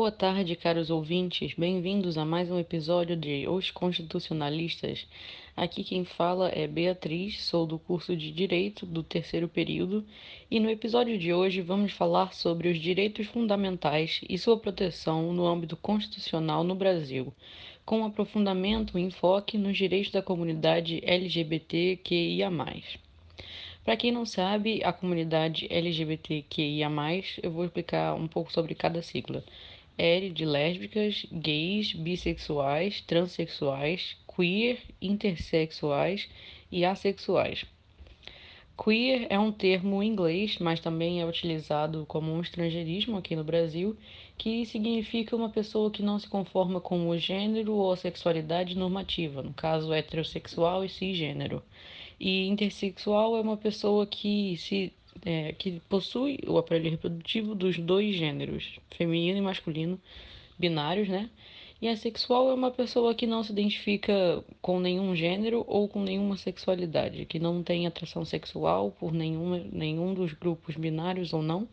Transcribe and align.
Boa 0.00 0.10
tarde, 0.10 0.56
caros 0.56 0.88
ouvintes. 0.88 1.52
Bem-vindos 1.52 2.16
a 2.16 2.24
mais 2.24 2.50
um 2.50 2.58
episódio 2.58 3.14
de 3.14 3.46
Os 3.46 3.70
Constitucionalistas. 3.70 5.06
Aqui 5.54 5.84
quem 5.84 6.06
fala 6.06 6.48
é 6.48 6.66
Beatriz, 6.66 7.44
sou 7.44 7.66
do 7.66 7.78
curso 7.78 8.16
de 8.16 8.32
Direito 8.32 8.86
do 8.86 9.02
terceiro 9.02 9.46
período, 9.46 10.02
e 10.50 10.58
no 10.58 10.70
episódio 10.70 11.18
de 11.18 11.34
hoje 11.34 11.60
vamos 11.60 11.92
falar 11.92 12.32
sobre 12.32 12.70
os 12.70 12.80
direitos 12.80 13.26
fundamentais 13.26 14.22
e 14.26 14.38
sua 14.38 14.58
proteção 14.58 15.34
no 15.34 15.46
âmbito 15.46 15.76
constitucional 15.76 16.64
no 16.64 16.74
Brasil, 16.74 17.30
com 17.84 18.02
aprofundamento 18.02 18.98
e 18.98 19.02
enfoque 19.02 19.58
nos 19.58 19.76
direitos 19.76 20.10
da 20.10 20.22
comunidade 20.22 21.02
LGBTQIA. 21.04 22.50
Para 23.84 23.98
quem 23.98 24.12
não 24.12 24.24
sabe, 24.24 24.82
a 24.82 24.94
comunidade 24.94 25.66
LGBTQIA, 25.70 26.88
eu 27.42 27.50
vou 27.50 27.66
explicar 27.66 28.14
um 28.14 28.26
pouco 28.26 28.50
sobre 28.50 28.74
cada 28.74 29.02
sigla. 29.02 29.44
L 30.00 30.30
de 30.30 30.46
lésbicas, 30.46 31.26
gays, 31.30 31.92
bissexuais, 31.92 33.02
transexuais, 33.02 34.16
queer, 34.26 34.78
intersexuais 34.98 36.26
e 36.72 36.86
assexuais. 36.86 37.66
Queer 38.82 39.26
é 39.28 39.38
um 39.38 39.52
termo 39.52 40.02
inglês, 40.02 40.56
mas 40.58 40.80
também 40.80 41.20
é 41.20 41.26
utilizado 41.26 42.06
como 42.08 42.32
um 42.32 42.40
estrangeirismo 42.40 43.18
aqui 43.18 43.36
no 43.36 43.44
Brasil, 43.44 43.94
que 44.38 44.64
significa 44.64 45.36
uma 45.36 45.50
pessoa 45.50 45.90
que 45.90 46.02
não 46.02 46.18
se 46.18 46.26
conforma 46.26 46.80
com 46.80 47.06
o 47.06 47.18
gênero 47.18 47.74
ou 47.74 47.92
a 47.92 47.96
sexualidade 47.98 48.74
normativa, 48.78 49.42
no 49.42 49.52
caso 49.52 49.92
heterossexual 49.92 50.82
e 50.82 50.88
cisgênero. 50.88 51.62
E 52.18 52.46
intersexual 52.46 53.36
é 53.36 53.42
uma 53.42 53.58
pessoa 53.58 54.06
que 54.06 54.56
se 54.56 54.94
é, 55.24 55.52
que 55.52 55.80
possui 55.88 56.38
o 56.46 56.58
aparelho 56.58 56.90
reprodutivo 56.90 57.54
dos 57.54 57.78
dois 57.78 58.14
gêneros, 58.14 58.78
feminino 58.90 59.38
e 59.38 59.42
masculino, 59.42 60.00
binários, 60.58 61.08
né? 61.08 61.30
E 61.80 61.88
assexual 61.88 62.50
é 62.50 62.54
uma 62.54 62.70
pessoa 62.70 63.14
que 63.14 63.26
não 63.26 63.42
se 63.42 63.52
identifica 63.52 64.44
com 64.60 64.78
nenhum 64.78 65.16
gênero 65.16 65.64
ou 65.66 65.88
com 65.88 66.02
nenhuma 66.02 66.36
sexualidade, 66.36 67.24
que 67.24 67.38
não 67.38 67.62
tem 67.62 67.86
atração 67.86 68.22
sexual 68.22 68.90
por 68.90 69.12
nenhuma, 69.12 69.58
nenhum 69.72 70.12
dos 70.12 70.34
grupos 70.34 70.76
binários 70.76 71.32
ou 71.32 71.42
não. 71.42 71.66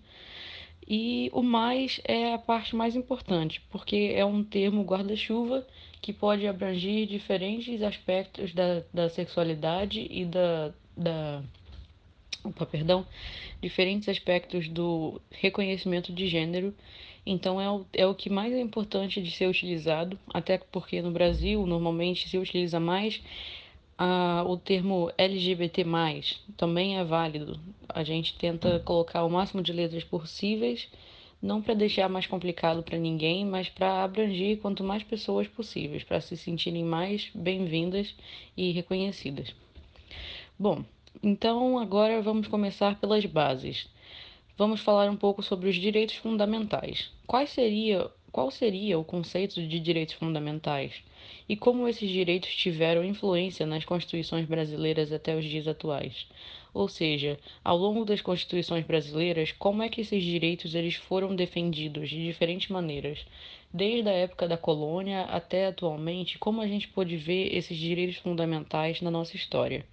E 0.88 1.30
o 1.34 1.44
mais 1.44 2.00
é 2.06 2.34
a 2.34 2.38
parte 2.38 2.74
mais 2.74 2.96
importante, 2.96 3.62
porque 3.70 4.14
é 4.16 4.24
um 4.24 4.42
termo 4.42 4.84
guarda-chuva 4.84 5.68
que 6.02 6.14
pode 6.14 6.48
abranger 6.48 7.06
diferentes 7.06 7.82
aspectos 7.82 8.54
da, 8.54 8.84
da 8.94 9.10
sexualidade 9.10 10.08
e 10.10 10.24
da, 10.24 10.74
da 10.96 11.44
opa, 12.48 12.66
perdão, 12.66 13.06
diferentes 13.62 14.10
aspectos 14.10 14.68
do 14.68 15.22
reconhecimento 15.32 16.12
de 16.14 16.28
gênero. 16.28 16.74
Então 17.26 17.60
é 17.60 17.70
o, 17.70 17.86
é 17.94 18.08
o 18.08 18.16
que 18.16 18.30
mais 18.30 18.54
é 18.54 18.60
importante 18.60 19.22
de 19.22 19.32
ser 19.32 19.48
utilizado, 19.48 20.18
até 20.34 20.58
porque 20.58 21.02
no 21.02 21.12
Brasil 21.12 21.66
normalmente 21.66 22.30
se 22.30 22.38
utiliza 22.38 22.80
mais 22.80 23.22
a, 23.98 24.44
o 24.48 24.56
termo 24.56 25.12
LGBT+, 25.18 25.84
também 26.56 26.98
é 26.98 27.04
válido. 27.04 27.60
A 27.90 28.04
gente 28.04 28.38
tenta 28.38 28.80
colocar 28.80 29.24
o 29.26 29.30
máximo 29.30 29.62
de 29.62 29.74
letras 29.74 30.04
possíveis, 30.04 30.88
não 31.42 31.62
para 31.62 31.74
deixar 31.74 32.10
mais 32.10 32.26
complicado 32.26 32.82
para 32.82 32.98
ninguém, 32.98 33.46
mas 33.46 33.70
para 33.70 34.04
abranger 34.04 34.58
quanto 34.60 34.84
mais 34.84 35.04
pessoas 35.04 35.48
possíveis, 35.48 36.04
para 36.04 36.22
se 36.22 36.38
sentirem 36.38 36.84
mais 36.84 37.30
bem-vindas 37.34 38.16
e 38.56 38.72
reconhecidas. 38.72 39.54
Bom, 40.58 40.84
então, 41.24 41.80
agora 41.80 42.22
vamos 42.22 42.48
começar 42.48 43.00
pelas 43.00 43.26
bases. 43.26 43.88
Vamos 44.58 44.82
falar 44.82 45.10
um 45.10 45.16
pouco 45.16 45.44
sobre 45.44 45.70
os 45.70 45.76
direitos 45.76 46.16
fundamentais. 46.16 47.12
Quais 47.26 47.50
seria, 47.50 48.10
qual 48.32 48.50
seria 48.50 48.98
o 48.98 49.04
conceito 49.04 49.62
de 49.62 49.80
direitos 49.80 50.16
fundamentais? 50.16 51.04
E 51.48 51.56
como 51.56 51.88
esses 51.88 52.10
direitos 52.10 52.56
tiveram 52.56 53.04
influência 53.04 53.66
nas 53.66 53.86
constituições 53.86 54.46
brasileiras 54.46 55.12
até 55.12 55.36
os 55.36 55.46
dias 55.46 55.68
atuais? 55.68 56.28
Ou 56.74 56.88
seja, 56.88 57.40
ao 57.64 57.78
longo 57.78 58.06
das 58.06 58.22
constituições 58.22 58.86
brasileiras, 58.86 59.52
como 59.52 59.82
é 59.82 59.90
que 59.90 60.02
esses 60.02 60.24
direitos 60.24 60.76
eles 60.76 60.96
foram 60.96 61.36
defendidos 61.36 62.10
de 62.10 62.24
diferentes 62.24 62.70
maneiras? 62.70 63.26
Desde 63.74 64.10
a 64.10 64.14
época 64.14 64.48
da 64.48 64.58
colônia 64.58 65.22
até 65.24 65.68
atualmente, 65.68 66.38
como 66.38 66.62
a 66.62 66.68
gente 66.68 66.88
pode 66.88 67.18
ver 67.18 67.56
esses 67.56 67.78
direitos 67.78 68.18
fundamentais 68.18 69.02
na 69.02 69.12
nossa 69.12 69.36
história? 69.36 69.86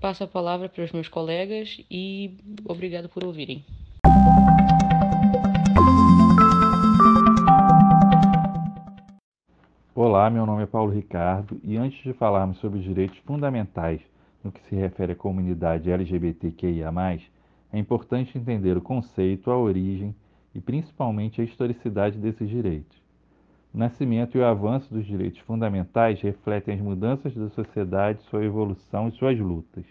Passo 0.00 0.22
a 0.22 0.28
palavra 0.28 0.68
para 0.68 0.84
os 0.84 0.92
meus 0.92 1.08
colegas 1.08 1.84
e 1.90 2.36
obrigado 2.64 3.08
por 3.08 3.24
ouvirem. 3.24 3.64
Olá, 9.92 10.30
meu 10.30 10.46
nome 10.46 10.62
é 10.62 10.66
Paulo 10.66 10.92
Ricardo 10.92 11.60
e 11.64 11.76
antes 11.76 12.00
de 12.04 12.12
falarmos 12.12 12.58
sobre 12.58 12.78
os 12.78 12.84
direitos 12.84 13.18
fundamentais 13.26 14.00
no 14.44 14.52
que 14.52 14.60
se 14.68 14.76
refere 14.76 15.14
à 15.14 15.16
comunidade 15.16 15.90
LGBTQIA, 15.90 16.92
é 17.72 17.78
importante 17.78 18.38
entender 18.38 18.76
o 18.76 18.80
conceito, 18.80 19.50
a 19.50 19.58
origem 19.58 20.14
e 20.54 20.60
principalmente 20.60 21.40
a 21.40 21.44
historicidade 21.44 22.18
desses 22.18 22.48
direitos. 22.48 23.07
O 23.74 23.78
nascimento 23.78 24.36
e 24.36 24.40
o 24.40 24.44
avanço 24.44 24.92
dos 24.92 25.06
direitos 25.06 25.40
fundamentais 25.40 26.20
refletem 26.20 26.74
as 26.74 26.80
mudanças 26.80 27.34
da 27.34 27.50
sociedade, 27.50 28.22
sua 28.22 28.44
evolução 28.44 29.08
e 29.08 29.12
suas 29.12 29.38
lutas. 29.38 29.84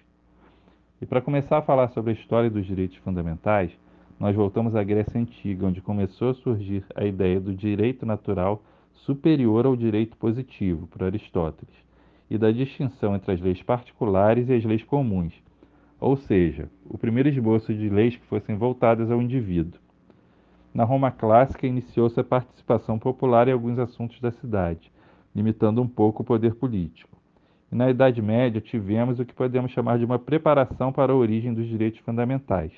E 0.99 1.05
para 1.05 1.21
começar 1.21 1.59
a 1.59 1.61
falar 1.61 1.89
sobre 1.89 2.11
a 2.11 2.13
história 2.13 2.49
dos 2.49 2.65
direitos 2.65 2.97
fundamentais, 2.97 3.71
nós 4.19 4.35
voltamos 4.35 4.75
à 4.75 4.83
Grécia 4.83 5.21
Antiga, 5.21 5.67
onde 5.67 5.79
começou 5.79 6.31
a 6.31 6.33
surgir 6.33 6.83
a 6.95 7.05
ideia 7.05 7.39
do 7.39 7.53
direito 7.53 8.03
natural 8.03 8.63
superior 8.93 9.67
ao 9.67 9.75
direito 9.75 10.17
positivo, 10.17 10.87
por 10.87 11.03
Aristóteles, 11.03 11.75
e 12.29 12.37
da 12.37 12.51
distinção 12.51 13.15
entre 13.15 13.31
as 13.31 13.39
leis 13.39 13.61
particulares 13.61 14.49
e 14.49 14.53
as 14.53 14.65
leis 14.65 14.83
comuns, 14.83 15.33
ou 15.99 16.17
seja, 16.17 16.67
o 16.85 16.97
primeiro 16.97 17.29
esboço 17.29 17.73
de 17.73 17.89
leis 17.89 18.15
que 18.15 18.25
fossem 18.25 18.55
voltadas 18.55 19.11
ao 19.11 19.21
indivíduo. 19.21 19.79
Na 20.77 20.83
Roma 20.83 21.09
clássica, 21.09 21.65
iniciou-se 21.65 22.19
a 22.19 22.23
participação 22.23 22.99
popular 22.99 23.47
em 23.47 23.51
alguns 23.51 23.79
assuntos 23.79 24.21
da 24.21 24.29
cidade, 24.29 24.91
limitando 25.35 25.81
um 25.81 25.87
pouco 25.87 26.21
o 26.21 26.23
poder 26.23 26.53
político. 26.53 27.17
E 27.71 27.75
na 27.75 27.89
Idade 27.89 28.21
Média 28.21 28.61
tivemos 28.61 29.19
o 29.19 29.25
que 29.25 29.33
podemos 29.33 29.71
chamar 29.71 29.97
de 29.97 30.05
uma 30.05 30.19
preparação 30.19 30.93
para 30.93 31.11
a 31.11 31.15
origem 31.15 31.51
dos 31.51 31.65
direitos 31.65 31.99
fundamentais, 32.01 32.71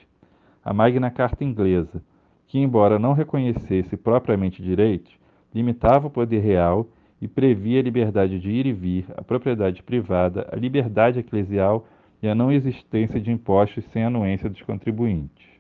a 0.64 0.74
Magna 0.74 1.12
Carta 1.12 1.44
Inglesa, 1.44 2.02
que, 2.48 2.58
embora 2.58 2.98
não 2.98 3.12
reconhecesse 3.12 3.98
propriamente 3.98 4.64
direitos, 4.64 5.12
limitava 5.54 6.08
o 6.08 6.10
poder 6.10 6.40
real 6.40 6.88
e 7.22 7.28
previa 7.28 7.82
a 7.82 7.84
liberdade 7.84 8.40
de 8.40 8.50
ir 8.50 8.66
e 8.66 8.72
vir, 8.72 9.08
a 9.18 9.22
propriedade 9.22 9.84
privada, 9.84 10.48
a 10.50 10.56
liberdade 10.56 11.20
eclesial 11.20 11.86
e 12.24 12.30
a 12.30 12.34
não 12.34 12.50
existência 12.50 13.20
de 13.20 13.30
impostos 13.30 13.84
sem 13.92 14.06
anuência 14.06 14.50
dos 14.50 14.62
contribuintes. 14.62 15.59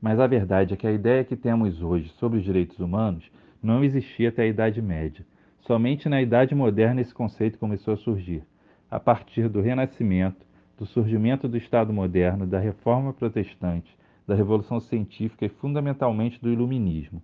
Mas 0.00 0.20
a 0.20 0.26
verdade 0.26 0.74
é 0.74 0.76
que 0.76 0.86
a 0.86 0.92
ideia 0.92 1.24
que 1.24 1.34
temos 1.34 1.82
hoje 1.82 2.08
sobre 2.18 2.38
os 2.38 2.44
direitos 2.44 2.78
humanos 2.78 3.24
não 3.62 3.82
existia 3.82 4.28
até 4.28 4.42
a 4.42 4.46
Idade 4.46 4.80
Média. 4.80 5.26
Somente 5.60 6.08
na 6.08 6.22
Idade 6.22 6.54
Moderna 6.54 7.00
esse 7.00 7.12
conceito 7.12 7.58
começou 7.58 7.94
a 7.94 7.96
surgir, 7.96 8.42
a 8.90 9.00
partir 9.00 9.48
do 9.48 9.60
Renascimento, 9.60 10.46
do 10.78 10.86
surgimento 10.86 11.48
do 11.48 11.56
Estado 11.56 11.92
moderno, 11.92 12.46
da 12.46 12.60
Reforma 12.60 13.12
Protestante, 13.12 13.96
da 14.26 14.34
Revolução 14.34 14.78
Científica 14.78 15.44
e 15.44 15.48
fundamentalmente 15.48 16.40
do 16.40 16.50
Iluminismo. 16.50 17.20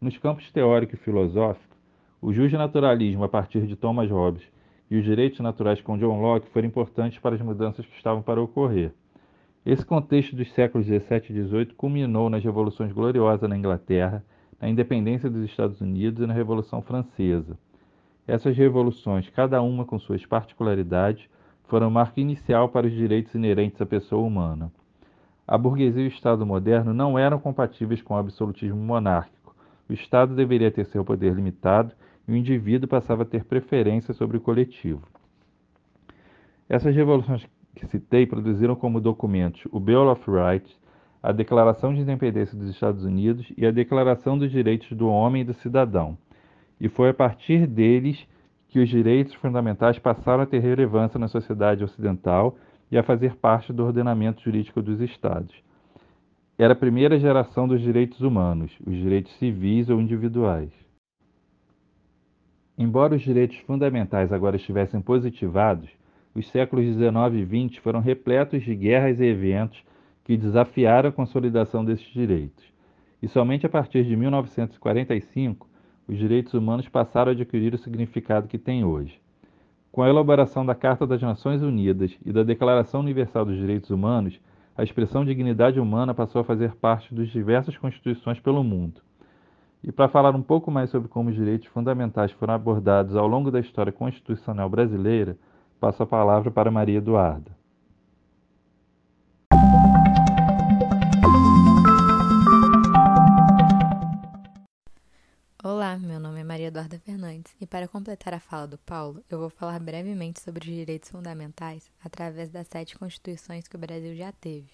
Nos 0.00 0.18
campos 0.18 0.50
teórico 0.50 0.94
e 0.94 0.98
filosófico, 0.98 1.76
o 2.20 2.32
justnaturalismo 2.32 3.22
a 3.22 3.28
partir 3.28 3.66
de 3.66 3.76
Thomas 3.76 4.10
Hobbes 4.10 4.42
e 4.90 4.96
os 4.96 5.04
direitos 5.04 5.38
naturais 5.40 5.80
com 5.80 5.96
John 5.96 6.20
Locke 6.20 6.50
foram 6.50 6.66
importantes 6.66 7.18
para 7.18 7.36
as 7.36 7.40
mudanças 7.40 7.86
que 7.86 7.96
estavam 7.96 8.22
para 8.22 8.40
ocorrer. 8.40 8.92
Esse 9.66 9.84
contexto 9.84 10.34
dos 10.34 10.50
séculos 10.52 10.86
17 10.86 11.32
e 11.32 11.34
18 11.34 11.74
culminou 11.74 12.30
nas 12.30 12.42
revoluções 12.42 12.92
gloriosas 12.92 13.48
na 13.48 13.56
Inglaterra, 13.56 14.24
na 14.60 14.68
independência 14.68 15.28
dos 15.28 15.44
Estados 15.44 15.80
Unidos 15.80 16.22
e 16.22 16.26
na 16.26 16.32
Revolução 16.32 16.80
Francesa. 16.80 17.58
Essas 18.26 18.56
revoluções, 18.56 19.28
cada 19.30 19.60
uma 19.62 19.84
com 19.84 19.98
suas 19.98 20.24
particularidades, 20.24 21.28
foram 21.64 21.90
marco 21.90 22.18
inicial 22.18 22.68
para 22.68 22.86
os 22.86 22.92
direitos 22.92 23.34
inerentes 23.34 23.80
à 23.80 23.86
pessoa 23.86 24.26
humana. 24.26 24.72
A 25.46 25.56
burguesia 25.56 26.02
e 26.02 26.06
o 26.06 26.08
Estado 26.08 26.44
moderno 26.44 26.92
não 26.92 27.18
eram 27.18 27.38
compatíveis 27.38 28.02
com 28.02 28.14
o 28.14 28.18
absolutismo 28.18 28.76
monárquico. 28.76 29.54
O 29.88 29.92
Estado 29.92 30.34
deveria 30.34 30.70
ter 30.70 30.84
seu 30.86 31.04
poder 31.04 31.34
limitado 31.34 31.92
e 32.26 32.32
o 32.32 32.36
indivíduo 32.36 32.88
passava 32.88 33.22
a 33.22 33.26
ter 33.26 33.44
preferência 33.44 34.12
sobre 34.12 34.36
o 34.36 34.40
coletivo. 34.40 35.06
Essas 36.68 36.94
revoluções 36.94 37.48
que 37.78 37.86
citei 37.86 38.26
produziram 38.26 38.74
como 38.74 39.00
documentos 39.00 39.62
o 39.70 39.80
Bill 39.80 40.10
of 40.10 40.22
Rights, 40.28 40.76
a 41.22 41.32
Declaração 41.32 41.94
de 41.94 42.00
Independência 42.00 42.56
dos 42.56 42.68
Estados 42.68 43.04
Unidos 43.04 43.50
e 43.56 43.64
a 43.66 43.70
Declaração 43.70 44.36
dos 44.36 44.50
Direitos 44.50 44.90
do 44.96 45.08
Homem 45.08 45.42
e 45.42 45.44
do 45.44 45.54
Cidadão. 45.54 46.16
E 46.80 46.88
foi 46.88 47.10
a 47.10 47.14
partir 47.14 47.66
deles 47.66 48.18
que 48.68 48.78
os 48.80 48.88
direitos 48.88 49.34
fundamentais 49.34 49.98
passaram 49.98 50.42
a 50.42 50.46
ter 50.46 50.60
relevância 50.60 51.18
na 51.18 51.28
sociedade 51.28 51.82
ocidental 51.82 52.56
e 52.90 52.98
a 52.98 53.02
fazer 53.02 53.36
parte 53.36 53.72
do 53.72 53.84
ordenamento 53.84 54.42
jurídico 54.42 54.82
dos 54.82 55.00
Estados. 55.00 55.54
era 56.58 56.72
a 56.72 56.76
primeira 56.76 57.18
geração 57.20 57.68
dos 57.68 57.80
direitos 57.80 58.20
humanos, 58.20 58.76
os 58.84 58.94
direitos 58.96 59.32
civis 59.38 59.88
ou 59.88 60.00
individuais. 60.00 60.72
Embora 62.76 63.14
os 63.14 63.22
direitos 63.22 63.56
fundamentais 63.58 64.32
agora 64.32 64.56
estivessem 64.56 65.00
positivados, 65.00 65.88
os 66.34 66.48
séculos 66.50 66.84
XIX 66.84 67.06
e 67.34 67.68
XX 67.68 67.78
foram 67.82 68.00
repletos 68.00 68.62
de 68.62 68.74
guerras 68.74 69.20
e 69.20 69.24
eventos 69.24 69.82
que 70.24 70.36
desafiaram 70.36 71.08
a 71.08 71.12
consolidação 71.12 71.84
desses 71.84 72.06
direitos. 72.12 72.64
E 73.22 73.28
somente 73.28 73.66
a 73.66 73.68
partir 73.68 74.04
de 74.04 74.16
1945 74.16 75.68
os 76.06 76.16
direitos 76.16 76.54
humanos 76.54 76.88
passaram 76.88 77.30
a 77.30 77.34
adquirir 77.34 77.74
o 77.74 77.78
significado 77.78 78.48
que 78.48 78.58
têm 78.58 78.84
hoje. 78.84 79.20
Com 79.90 80.02
a 80.02 80.08
elaboração 80.08 80.64
da 80.64 80.74
Carta 80.74 81.06
das 81.06 81.20
Nações 81.20 81.62
Unidas 81.62 82.16
e 82.24 82.32
da 82.32 82.42
Declaração 82.42 83.00
Universal 83.00 83.44
dos 83.44 83.56
Direitos 83.56 83.90
Humanos, 83.90 84.40
a 84.76 84.82
expressão 84.82 85.24
dignidade 85.24 85.80
humana 85.80 86.14
passou 86.14 86.40
a 86.40 86.44
fazer 86.44 86.74
parte 86.76 87.12
das 87.14 87.28
diversas 87.28 87.76
constituições 87.76 88.38
pelo 88.38 88.62
mundo. 88.62 89.00
E 89.82 89.90
para 89.90 90.08
falar 90.08 90.34
um 90.34 90.42
pouco 90.42 90.70
mais 90.70 90.90
sobre 90.90 91.08
como 91.08 91.30
os 91.30 91.34
direitos 91.34 91.68
fundamentais 91.68 92.30
foram 92.32 92.54
abordados 92.54 93.16
ao 93.16 93.26
longo 93.26 93.50
da 93.50 93.60
história 93.60 93.92
constitucional 93.92 94.68
brasileira, 94.68 95.36
passo 95.78 96.02
a 96.02 96.06
palavra 96.06 96.50
para 96.50 96.70
Maria 96.70 96.98
Eduarda. 96.98 97.56
Olá, 105.62 105.96
meu 105.98 106.18
nome 106.18 106.40
é 106.40 106.44
Maria 106.44 106.66
Eduarda 106.66 106.98
Fernandes 106.98 107.54
e 107.60 107.66
para 107.66 107.86
completar 107.86 108.34
a 108.34 108.40
fala 108.40 108.66
do 108.66 108.78
Paulo, 108.78 109.22
eu 109.30 109.38
vou 109.38 109.50
falar 109.50 109.78
brevemente 109.78 110.40
sobre 110.40 110.68
os 110.68 110.74
direitos 110.74 111.10
fundamentais 111.10 111.90
através 112.04 112.48
das 112.48 112.66
sete 112.66 112.98
constituições 112.98 113.68
que 113.68 113.76
o 113.76 113.78
Brasil 113.78 114.14
já 114.16 114.32
teve. 114.32 114.70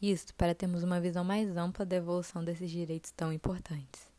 Isto 0.00 0.34
para 0.34 0.54
termos 0.54 0.82
uma 0.82 1.00
visão 1.00 1.22
mais 1.22 1.56
ampla 1.56 1.86
da 1.86 1.96
evolução 1.96 2.44
desses 2.44 2.70
direitos 2.70 3.12
tão 3.12 3.32
importantes. 3.32 4.10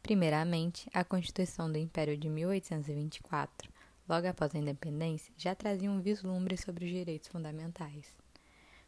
Primeiramente, 0.00 0.88
a 0.94 1.02
Constituição 1.02 1.70
do 1.70 1.76
Império 1.78 2.16
de 2.16 2.28
1824, 2.28 3.75
logo 4.08 4.26
após 4.26 4.54
a 4.54 4.58
independência, 4.58 5.32
já 5.36 5.54
trazia 5.54 5.90
um 5.90 6.00
vislumbre 6.00 6.56
sobre 6.56 6.84
os 6.84 6.90
direitos 6.90 7.28
fundamentais. 7.28 8.14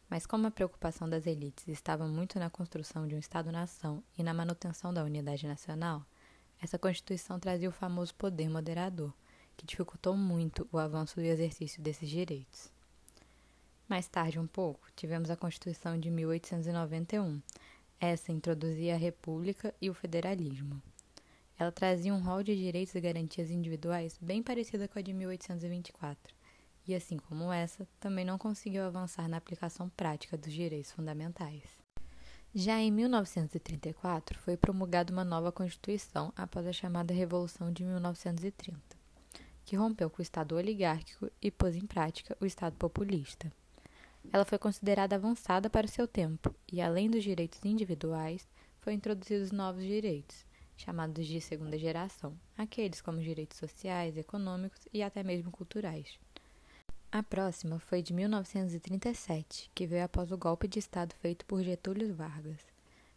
Mas 0.09 0.25
como 0.25 0.47
a 0.47 0.51
preocupação 0.51 1.07
das 1.07 1.27
elites 1.27 1.67
estava 1.67 2.07
muito 2.07 2.39
na 2.39 2.49
construção 2.49 3.07
de 3.07 3.15
um 3.15 3.19
Estado-nação 3.19 4.03
e 4.17 4.23
na 4.23 4.33
manutenção 4.33 4.93
da 4.93 5.03
unidade 5.03 5.47
nacional, 5.47 6.03
essa 6.61 6.79
Constituição 6.79 7.39
trazia 7.39 7.69
o 7.69 7.73
famoso 7.73 8.13
poder 8.15 8.49
moderador, 8.49 9.13
que 9.55 9.65
dificultou 9.65 10.15
muito 10.15 10.67
o 10.71 10.77
avanço 10.77 11.15
do 11.15 11.21
exercício 11.21 11.81
desses 11.81 12.09
direitos. 12.09 12.71
Mais 13.87 14.07
tarde 14.07 14.39
um 14.39 14.47
pouco, 14.47 14.87
tivemos 14.95 15.29
a 15.29 15.35
Constituição 15.35 15.99
de 15.99 16.09
1891. 16.09 17.41
Essa 17.99 18.31
introduzia 18.31 18.95
a 18.95 18.97
República 18.97 19.73
e 19.81 19.89
o 19.89 19.93
federalismo. 19.93 20.81
Ela 21.59 21.73
trazia 21.73 22.13
um 22.13 22.23
rol 22.23 22.41
de 22.41 22.55
direitos 22.55 22.95
e 22.95 23.01
garantias 23.01 23.51
individuais 23.51 24.17
bem 24.21 24.41
parecida 24.41 24.87
com 24.87 24.97
a 24.97 25.01
de 25.01 25.11
1824 25.11 26.33
e, 26.87 26.95
assim 26.95 27.17
como 27.17 27.51
essa, 27.51 27.85
também 27.99 28.23
não 28.23 28.37
conseguiu 28.37 28.85
avançar 28.85 29.27
na 29.27 29.35
aplicação 29.35 29.89
prática 29.89 30.37
dos 30.37 30.53
direitos 30.53 30.93
fundamentais. 30.93 31.63
Já 32.55 32.79
em 32.79 32.89
1934, 32.89 34.39
foi 34.39 34.55
promulgada 34.55 35.11
uma 35.11 35.25
nova 35.25 35.51
Constituição 35.51 36.31
após 36.33 36.65
a 36.65 36.71
chamada 36.71 37.13
Revolução 37.13 37.73
de 37.73 37.83
1930, 37.83 38.79
que 39.65 39.75
rompeu 39.75 40.09
com 40.09 40.19
o 40.19 40.23
Estado 40.23 40.55
oligárquico 40.55 41.29
e 41.41 41.51
pôs 41.51 41.75
em 41.75 41.85
prática 41.85 42.37
o 42.39 42.45
Estado 42.45 42.77
populista. 42.77 43.51
Ela 44.31 44.45
foi 44.45 44.57
considerada 44.57 45.17
avançada 45.17 45.69
para 45.69 45.85
o 45.85 45.89
seu 45.89 46.07
tempo 46.07 46.55
e, 46.71 46.81
além 46.81 47.09
dos 47.09 47.23
direitos 47.23 47.59
individuais, 47.65 48.47
foi 48.79 48.93
introduzidos 48.93 49.51
novos 49.51 49.83
direitos, 49.83 50.47
chamados 50.79 51.27
de 51.27 51.41
segunda 51.41 51.77
geração, 51.77 52.33
aqueles 52.57 53.01
como 53.01 53.21
direitos 53.21 53.57
sociais, 53.57 54.15
econômicos 54.15 54.87
e 54.93 55.03
até 55.03 55.21
mesmo 55.21 55.51
culturais. 55.51 56.17
A 57.11 57.21
próxima 57.21 57.79
foi 57.79 58.01
de 58.01 58.13
1937, 58.13 59.69
que 59.75 59.85
veio 59.85 60.05
após 60.05 60.31
o 60.31 60.37
golpe 60.37 60.67
de 60.67 60.79
Estado 60.79 61.13
feito 61.15 61.45
por 61.45 61.61
Getúlio 61.61 62.13
Vargas, 62.13 62.61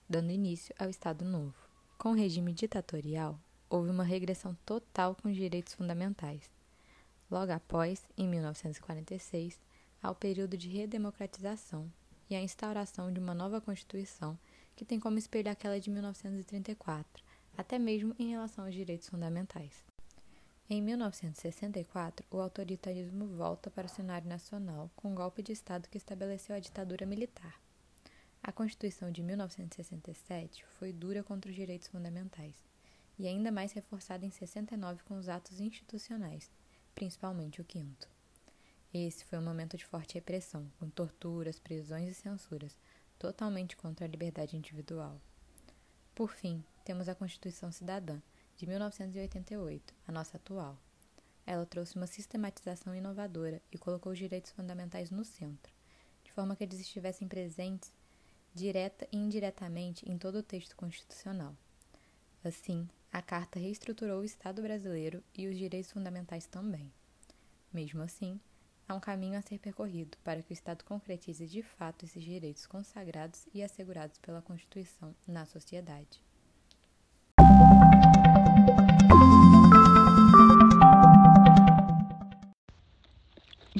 dando 0.09 0.33
início 0.33 0.75
ao 0.79 0.89
Estado 0.89 1.25
Novo. 1.25 1.55
Com 1.97 2.11
o 2.11 2.17
regime 2.17 2.53
ditatorial, 2.53 3.39
houve 3.71 3.91
uma 3.91 4.03
regressão 4.03 4.57
total 4.67 5.15
com 5.15 5.29
os 5.29 5.37
direitos 5.37 5.75
fundamentais. 5.75 6.51
Logo 7.31 7.53
após, 7.53 8.05
em 8.17 8.29
1946, 8.29 9.61
há 10.03 10.11
o 10.11 10.15
período 10.15 10.57
de 10.57 10.69
redemocratização 10.69 11.91
e 12.29 12.35
a 12.35 12.43
instauração 12.43 13.13
de 13.13 13.21
uma 13.21 13.35
nova 13.35 13.61
Constituição 13.61 14.37
que 14.75 14.85
tem 14.85 14.99
como 14.99 15.19
espelho 15.19 15.51
aquela 15.51 15.79
de 15.79 15.91
1934, 15.91 17.22
até 17.57 17.79
mesmo 17.79 18.15
em 18.19 18.31
relação 18.31 18.65
aos 18.65 18.75
direitos 18.75 19.09
fundamentais. 19.09 19.85
Em 20.71 20.81
1964, 20.81 22.27
o 22.31 22.41
autoritarismo 22.41 23.27
volta 23.27 23.71
para 23.71 23.87
o 23.87 23.91
cenário 23.91 24.29
nacional 24.29 24.91
com 24.97 25.13
um 25.13 25.15
golpe 25.15 25.43
de 25.43 25.53
Estado 25.53 25.89
que 25.89 25.99
estabeleceu 25.99 26.57
a 26.57 26.61
ditadura 26.61 27.05
militar. 27.05 27.61
A 28.43 28.51
Constituição 28.51 29.11
de 29.11 29.23
1967 29.23 30.65
foi 30.79 30.93
dura 30.93 31.23
contra 31.23 31.51
os 31.51 31.55
direitos 31.55 31.89
fundamentais 31.89 32.57
e 33.19 33.27
ainda 33.27 33.53
mais 33.53 33.73
reforçada 33.73 34.25
em 34.25 34.31
69 34.31 35.03
com 35.05 35.19
os 35.19 35.29
atos 35.29 35.61
institucionais, 35.61 36.51
principalmente 36.95 37.61
o 37.61 37.65
quinto. 37.65 38.09
Esse 38.93 39.25
foi 39.25 39.39
um 39.39 39.45
momento 39.45 39.77
de 39.77 39.87
forte 39.87 40.15
repressão, 40.15 40.71
com 40.79 40.89
torturas, 40.91 41.59
prisões 41.59 42.11
e 42.11 42.15
censuras, 42.15 42.77
totalmente 43.19 43.77
contra 43.77 44.05
a 44.05 44.09
liberdade 44.09 44.57
individual. 44.57 45.21
Por 46.15 46.31
fim, 46.31 46.63
temos 46.85 47.09
a 47.09 47.15
Constituição 47.15 47.71
Cidadã, 47.73 48.21
de 48.57 48.67
1988, 48.67 49.95
a 50.07 50.13
nossa 50.13 50.37
atual. 50.37 50.79
Ela 51.47 51.67
trouxe 51.67 51.97
uma 51.97 52.07
sistematização 52.07 52.95
inovadora 52.95 53.61
e 53.73 53.79
colocou 53.79 54.13
os 54.13 54.19
direitos 54.19 54.53
fundamentais 54.53 55.11
no 55.11 55.25
centro, 55.25 55.73
de 56.25 56.33
forma 56.33 56.55
que 56.55 56.65
eles 56.65 56.81
estivessem 56.81 57.27
presentes 57.27 57.93
direta 58.55 59.09
e 59.11 59.17
indiretamente 59.17 60.09
em 60.11 60.19
todo 60.19 60.37
o 60.37 60.43
texto 60.43 60.77
constitucional. 60.77 61.57
Assim, 62.45 62.89
a 63.13 63.23
Carta 63.23 63.59
reestruturou 63.59 64.21
o 64.21 64.25
Estado 64.25 64.63
brasileiro 64.63 65.23
e 65.35 65.47
os 65.47 65.57
direitos 65.57 65.93
fundamentais 65.93 66.47
também. 66.47 66.93
Mesmo 67.73 68.03
assim, 68.03 68.41
há 68.87 68.95
um 68.95 69.01
caminho 69.01 69.39
a 69.39 69.43
ser 69.43 69.59
percorrido 69.59 70.19
para 70.23 70.43
que 70.43 70.53
o 70.53 70.55
Estado 70.55 70.85
concretize 70.85 71.47
de 71.47 71.63
fato 71.63 72.05
esses 72.05 72.23
direitos 72.23 72.67
consagrados 72.67 73.47
e 73.55 73.63
assegurados 73.63 74.19
pela 74.19 74.43
Constituição 74.43 75.15
na 75.27 75.47
sociedade. 75.47 76.23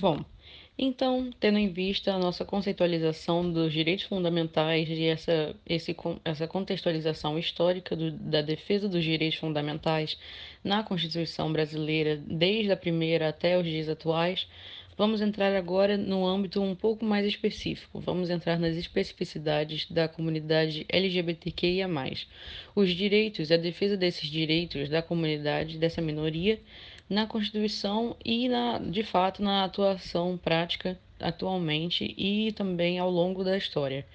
Bom, 0.03 0.25
então, 0.77 1.31
tendo 1.39 1.59
em 1.59 1.73
vista 1.73 2.13
a 2.13 2.19
nossa 2.19 2.45
conceitualização 2.45 3.49
dos 3.53 3.73
direitos 3.73 4.05
fundamentais 4.07 4.89
e 4.89 5.05
essa, 5.05 5.55
esse, 5.65 5.95
essa 6.25 6.49
contextualização 6.49 7.39
histórica 7.39 7.95
do, 7.95 8.11
da 8.11 8.43
defesa 8.43 8.89
dos 8.89 9.05
direitos 9.05 9.39
fundamentais 9.39 10.19
na 10.65 10.83
Constituição 10.83 11.53
brasileira, 11.53 12.17
desde 12.17 12.73
a 12.73 12.77
primeira 12.77 13.29
até 13.29 13.57
os 13.57 13.65
dias 13.65 13.89
atuais, 13.89 14.49
vamos 14.99 15.21
entrar 15.21 15.55
agora 15.55 15.97
no 15.97 16.27
âmbito 16.27 16.61
um 16.61 16.75
pouco 16.75 17.05
mais 17.05 17.25
específico. 17.25 18.01
Vamos 18.01 18.29
entrar 18.29 18.59
nas 18.59 18.77
especificidades 18.77 19.89
da 19.89 20.09
comunidade 20.09 20.85
LGBTQIA. 20.89 21.87
Os 22.75 22.91
direitos 22.91 23.53
a 23.53 23.57
defesa 23.57 23.97
desses 23.97 24.29
direitos 24.29 24.89
da 24.89 25.01
comunidade, 25.01 25.79
dessa 25.79 26.03
minoria 26.03 26.59
na 27.09 27.27
Constituição 27.27 28.17
e, 28.25 28.49
na, 28.49 28.79
de 28.79 29.03
fato, 29.03 29.43
na 29.43 29.65
atuação 29.65 30.39
prática 30.43 30.99
atualmente 31.21 32.15
e 32.19 32.53
também 32.53 32.99
ao 32.99 33.11
longo 33.11 33.45
da 33.45 33.57
história. 33.57 34.07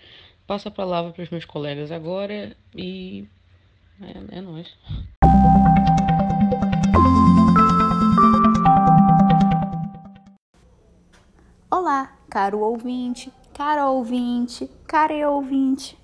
Passo 0.46 0.68
a 0.68 0.72
palavra 0.72 1.12
para 1.12 1.24
os 1.24 1.30
meus 1.30 1.46
colegas 1.46 1.92
agora 1.92 2.56
e 2.76 3.28
é, 4.02 4.38
é 4.38 4.42
nóis. 4.42 4.74
Olá, 11.70 12.18
caro 12.30 12.60
ouvinte, 12.60 13.32
cara 13.54 13.90
ouvinte, 13.90 14.70
cara 14.86 15.30
ouvinte. 15.30 15.98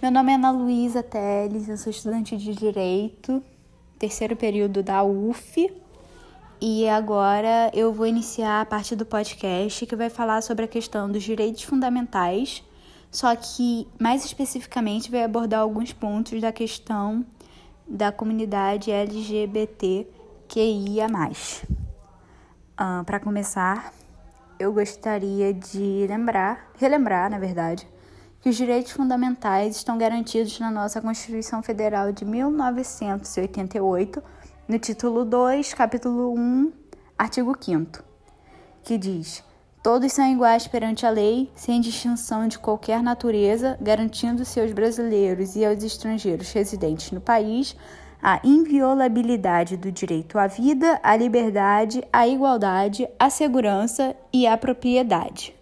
Meu 0.00 0.10
nome 0.10 0.30
é 0.30 0.34
Ana 0.36 0.52
Luísa 0.52 1.02
Teles, 1.02 1.68
eu 1.68 1.76
sou 1.76 1.90
estudante 1.90 2.36
de 2.36 2.54
Direito, 2.54 3.42
terceiro 3.98 4.36
período 4.36 4.82
da 4.82 5.02
UF 5.02 5.72
e 6.60 6.88
agora 6.88 7.70
eu 7.72 7.92
vou 7.92 8.06
iniciar 8.06 8.60
a 8.60 8.66
parte 8.66 8.96
do 8.96 9.06
podcast 9.06 9.86
que 9.86 9.94
vai 9.94 10.10
falar 10.10 10.42
sobre 10.42 10.64
a 10.64 10.68
questão 10.68 11.10
dos 11.10 11.22
direitos 11.22 11.62
fundamentais, 11.62 12.64
só 13.10 13.34
que 13.36 13.86
mais 13.98 14.24
especificamente 14.24 15.10
vai 15.10 15.22
abordar 15.22 15.60
alguns 15.60 15.92
pontos 15.92 16.40
da 16.40 16.50
questão 16.50 17.24
da 17.86 18.10
comunidade 18.10 18.90
LGBTQIA. 18.90 20.06
Uh, 22.80 23.04
Para 23.04 23.20
começar, 23.20 23.92
eu 24.58 24.72
gostaria 24.72 25.54
de 25.54 26.06
lembrar, 26.08 26.70
relembrar, 26.76 27.30
na 27.30 27.38
verdade, 27.38 27.86
que 28.40 28.48
os 28.48 28.56
direitos 28.56 28.90
fundamentais 28.92 29.76
estão 29.76 29.96
garantidos 29.96 30.58
na 30.58 30.70
nossa 30.70 31.00
Constituição 31.00 31.62
Federal 31.62 32.10
de 32.12 32.24
1988, 32.24 34.22
no 34.68 34.78
título 34.78 35.24
2, 35.24 35.72
capítulo 35.72 36.34
1, 36.34 36.72
artigo 37.16 37.56
5 37.58 38.04
que 38.84 38.98
diz: 38.98 39.42
Todos 39.82 40.12
são 40.12 40.30
iguais 40.30 40.66
perante 40.66 41.06
a 41.06 41.10
lei, 41.10 41.50
sem 41.54 41.80
distinção 41.80 42.46
de 42.46 42.58
qualquer 42.58 43.02
natureza, 43.02 43.78
garantindo-se 43.80 44.60
aos 44.60 44.72
brasileiros 44.72 45.56
e 45.56 45.64
aos 45.64 45.82
estrangeiros 45.82 46.52
residentes 46.52 47.10
no 47.12 47.20
país 47.20 47.74
a 48.22 48.40
inviolabilidade 48.44 49.76
do 49.76 49.92
direito 49.92 50.38
à 50.38 50.46
vida, 50.46 51.00
à 51.02 51.16
liberdade, 51.16 52.02
à 52.12 52.26
igualdade, 52.26 53.08
à 53.18 53.30
segurança 53.30 54.14
e 54.32 54.46
à 54.46 54.58
propriedade. 54.58 55.54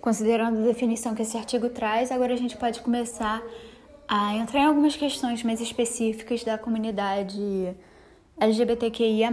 Considerando 0.00 0.60
a 0.60 0.64
definição 0.64 1.14
que 1.14 1.22
esse 1.22 1.36
artigo 1.36 1.68
traz, 1.68 2.10
agora 2.10 2.32
a 2.32 2.36
gente 2.36 2.56
pode 2.56 2.80
começar 2.80 3.42
a 4.08 4.34
entrar 4.34 4.60
em 4.60 4.64
algumas 4.64 4.96
questões 4.96 5.42
mais 5.42 5.60
específicas 5.60 6.42
da 6.42 6.56
comunidade 6.56 7.76
LGBTQIA, 8.40 9.30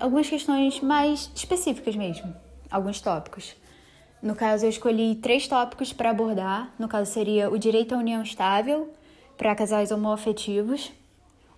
algumas 0.00 0.30
questões 0.30 0.80
mais 0.80 1.30
específicas 1.34 1.94
mesmo, 1.94 2.34
alguns 2.70 3.02
tópicos. 3.02 3.54
No 4.22 4.34
caso, 4.34 4.64
eu 4.64 4.70
escolhi 4.70 5.16
três 5.16 5.46
tópicos 5.46 5.92
para 5.92 6.08
abordar. 6.08 6.72
No 6.78 6.88
caso, 6.88 7.12
seria 7.12 7.50
o 7.50 7.58
direito 7.58 7.94
à 7.94 7.98
união 7.98 8.22
estável 8.22 8.90
para 9.36 9.54
casais 9.54 9.90
homoafetivos, 9.90 10.90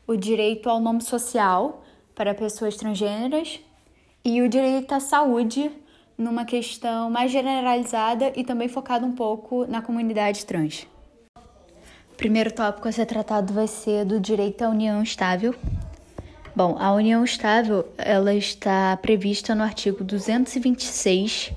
o 0.04 0.16
direito 0.16 0.68
ao 0.68 0.80
nome 0.80 1.02
social 1.02 1.84
para 2.16 2.34
pessoas 2.34 2.76
transgêneras 2.76 3.60
e 4.24 4.42
o 4.42 4.48
direito 4.48 4.90
à 4.92 4.98
saúde 4.98 5.70
numa 6.18 6.44
questão 6.44 7.08
mais 7.10 7.30
generalizada 7.30 8.32
e 8.34 8.42
também 8.42 8.66
focado 8.66 9.06
um 9.06 9.12
pouco 9.12 9.66
na 9.66 9.80
comunidade 9.80 10.44
trans. 10.44 10.88
O 12.16 12.16
primeiro 12.16 12.50
tópico 12.50 12.88
a 12.88 12.92
ser 12.92 13.04
tratado 13.04 13.52
vai 13.52 13.66
ser 13.66 14.06
do 14.06 14.18
direito 14.18 14.62
à 14.62 14.70
união 14.70 15.02
estável. 15.02 15.54
Bom, 16.56 16.74
a 16.78 16.94
união 16.94 17.22
estável 17.22 17.86
ela 17.98 18.32
está 18.32 18.96
prevista 18.96 19.54
no 19.54 19.62
artigo 19.62 20.02
226, 20.02 21.52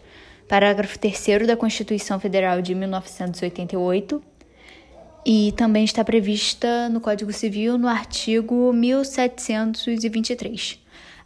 parágrafo 0.49 0.99
3 0.99 1.47
da 1.47 1.55
Constituição 1.55 2.19
Federal 2.19 2.61
de 2.61 2.75
1988 2.75 4.21
e 5.25 5.53
também 5.55 5.85
está 5.85 6.03
prevista 6.03 6.89
no 6.89 6.99
Código 6.99 7.31
Civil 7.31 7.77
no 7.77 7.87
artigo 7.87 8.73
1723. 8.73 10.77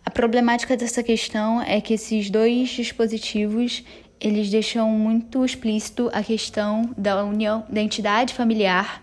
A 0.06 0.12
problemática 0.12 0.78
dessa 0.78 1.02
questão 1.02 1.60
é 1.60 1.82
que 1.82 1.96
esses 1.96 2.30
dois 2.30 2.70
dispositivos 2.70 3.84
eles 4.22 4.52
deixam 4.52 4.92
muito 4.92 5.44
explícito 5.44 6.12
a 6.14 6.22
questão 6.22 6.94
da 6.96 7.26
união 7.26 7.66
da 7.68 7.82
entidade 7.82 8.36
familiar 8.36 9.03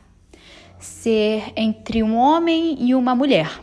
ser 0.81 1.53
entre 1.55 2.03
um 2.03 2.17
homem 2.17 2.79
e 2.81 2.95
uma 2.95 3.15
mulher. 3.15 3.61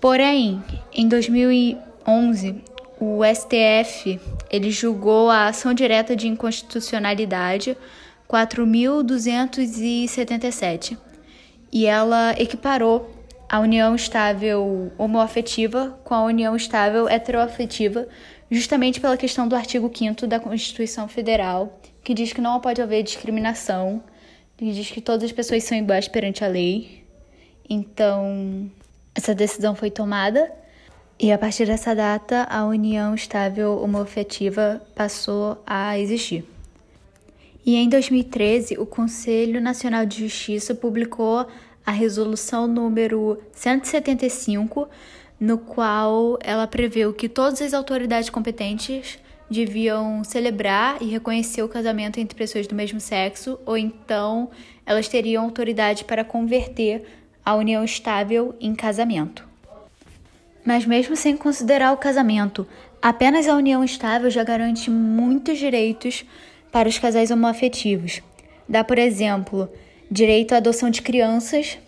Porém, 0.00 0.64
em 0.92 1.06
2011, 1.06 2.64
o 2.98 3.20
STF 3.24 4.18
ele 4.50 4.70
julgou 4.70 5.28
a 5.30 5.48
ação 5.48 5.74
direta 5.74 6.16
de 6.16 6.28
inconstitucionalidade 6.28 7.76
4277 8.26 10.96
e 11.72 11.86
ela 11.86 12.34
equiparou 12.38 13.10
a 13.48 13.60
união 13.60 13.94
estável 13.94 14.90
homoafetiva 14.98 15.96
com 16.02 16.14
a 16.14 16.24
união 16.24 16.56
estável 16.56 17.08
heteroafetiva, 17.08 18.08
justamente 18.50 19.00
pela 19.00 19.16
questão 19.16 19.46
do 19.46 19.54
artigo 19.54 19.88
5 19.94 20.26
da 20.26 20.40
Constituição 20.40 21.06
Federal, 21.06 21.78
que 22.02 22.12
diz 22.14 22.32
que 22.32 22.40
não 22.40 22.58
pode 22.60 22.82
haver 22.82 23.04
discriminação, 23.04 24.02
que 24.56 24.72
diz 24.72 24.90
que 24.90 25.00
todas 25.00 25.24
as 25.24 25.32
pessoas 25.32 25.64
são 25.64 25.76
iguais 25.76 26.08
perante 26.08 26.44
a 26.44 26.48
lei. 26.48 27.04
Então, 27.68 28.70
essa 29.14 29.34
decisão 29.34 29.74
foi 29.74 29.90
tomada 29.90 30.50
e 31.18 31.32
a 31.32 31.38
partir 31.38 31.66
dessa 31.66 31.94
data 31.94 32.46
a 32.50 32.64
união 32.64 33.14
estável 33.14 33.80
homoafetiva 33.82 34.82
passou 34.94 35.62
a 35.66 35.98
existir. 35.98 36.44
E 37.64 37.74
em 37.74 37.88
2013, 37.88 38.78
o 38.78 38.86
Conselho 38.86 39.60
Nacional 39.60 40.06
de 40.06 40.20
Justiça 40.20 40.74
publicou 40.74 41.46
a 41.84 41.90
resolução 41.90 42.66
número 42.66 43.40
175, 43.52 44.88
no 45.38 45.58
qual 45.58 46.38
ela 46.42 46.66
preveu 46.66 47.12
que 47.12 47.28
todas 47.28 47.60
as 47.60 47.74
autoridades 47.74 48.30
competentes 48.30 49.18
deviam 49.50 50.24
celebrar 50.24 51.00
e 51.00 51.06
reconhecer 51.06 51.62
o 51.62 51.68
casamento 51.68 52.18
entre 52.18 52.36
pessoas 52.36 52.66
do 52.66 52.74
mesmo 52.74 53.00
sexo, 53.00 53.58
ou 53.64 53.76
então 53.76 54.50
elas 54.84 55.08
teriam 55.08 55.44
autoridade 55.44 56.04
para 56.04 56.24
converter 56.24 57.04
a 57.44 57.54
união 57.54 57.84
estável 57.84 58.54
em 58.60 58.74
casamento. 58.74 59.46
Mas, 60.64 60.84
mesmo 60.84 61.14
sem 61.14 61.36
considerar 61.36 61.92
o 61.92 61.96
casamento, 61.96 62.66
apenas 63.00 63.46
a 63.46 63.54
união 63.54 63.84
estável 63.84 64.28
já 64.30 64.42
garante 64.42 64.90
muitos 64.90 65.58
direitos 65.58 66.24
para 66.72 66.88
os 66.88 66.98
casais 66.98 67.30
homoafetivos. 67.30 68.20
Dá, 68.68 68.82
por 68.82 68.98
exemplo, 68.98 69.68
direito 70.10 70.52
à 70.52 70.56
adoção 70.56 70.90
de 70.90 71.02
crianças, 71.02 71.78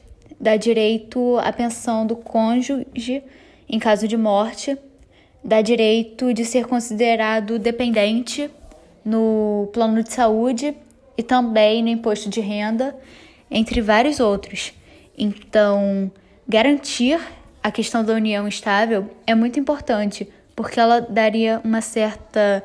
dá 0.41 0.57
direito 0.57 1.37
à 1.39 1.53
pensão 1.53 2.07
do 2.07 2.15
cônjuge 2.15 3.23
em 3.69 3.79
caso 3.79 4.07
de 4.07 4.17
morte, 4.17 4.79
dá 5.43 5.61
direito 5.63 6.33
de 6.35 6.45
ser 6.45 6.67
considerado 6.67 7.59
dependente 7.59 8.51
no 9.05 9.69
plano 9.73 10.03
de 10.03 10.13
saúde 10.13 10.75
e 11.17 11.23
também 11.23 11.83
no 11.83 11.89
imposto 11.89 12.29
de 12.29 12.41
renda, 12.41 12.97
entre 13.51 13.81
vários 13.81 14.21
outros. 14.21 14.73
Então, 15.17 16.11
garantir 16.47 17.21
a 17.63 17.71
questão 17.71 18.05
da 18.05 18.15
união 18.15 18.47
estável 18.47 19.11
é 19.27 19.35
muito 19.35 19.59
importante, 19.59 20.29
porque 20.55 20.79
ela 20.79 21.01
daria 21.01 21.61
uma 21.65 21.81
certa 21.81 22.63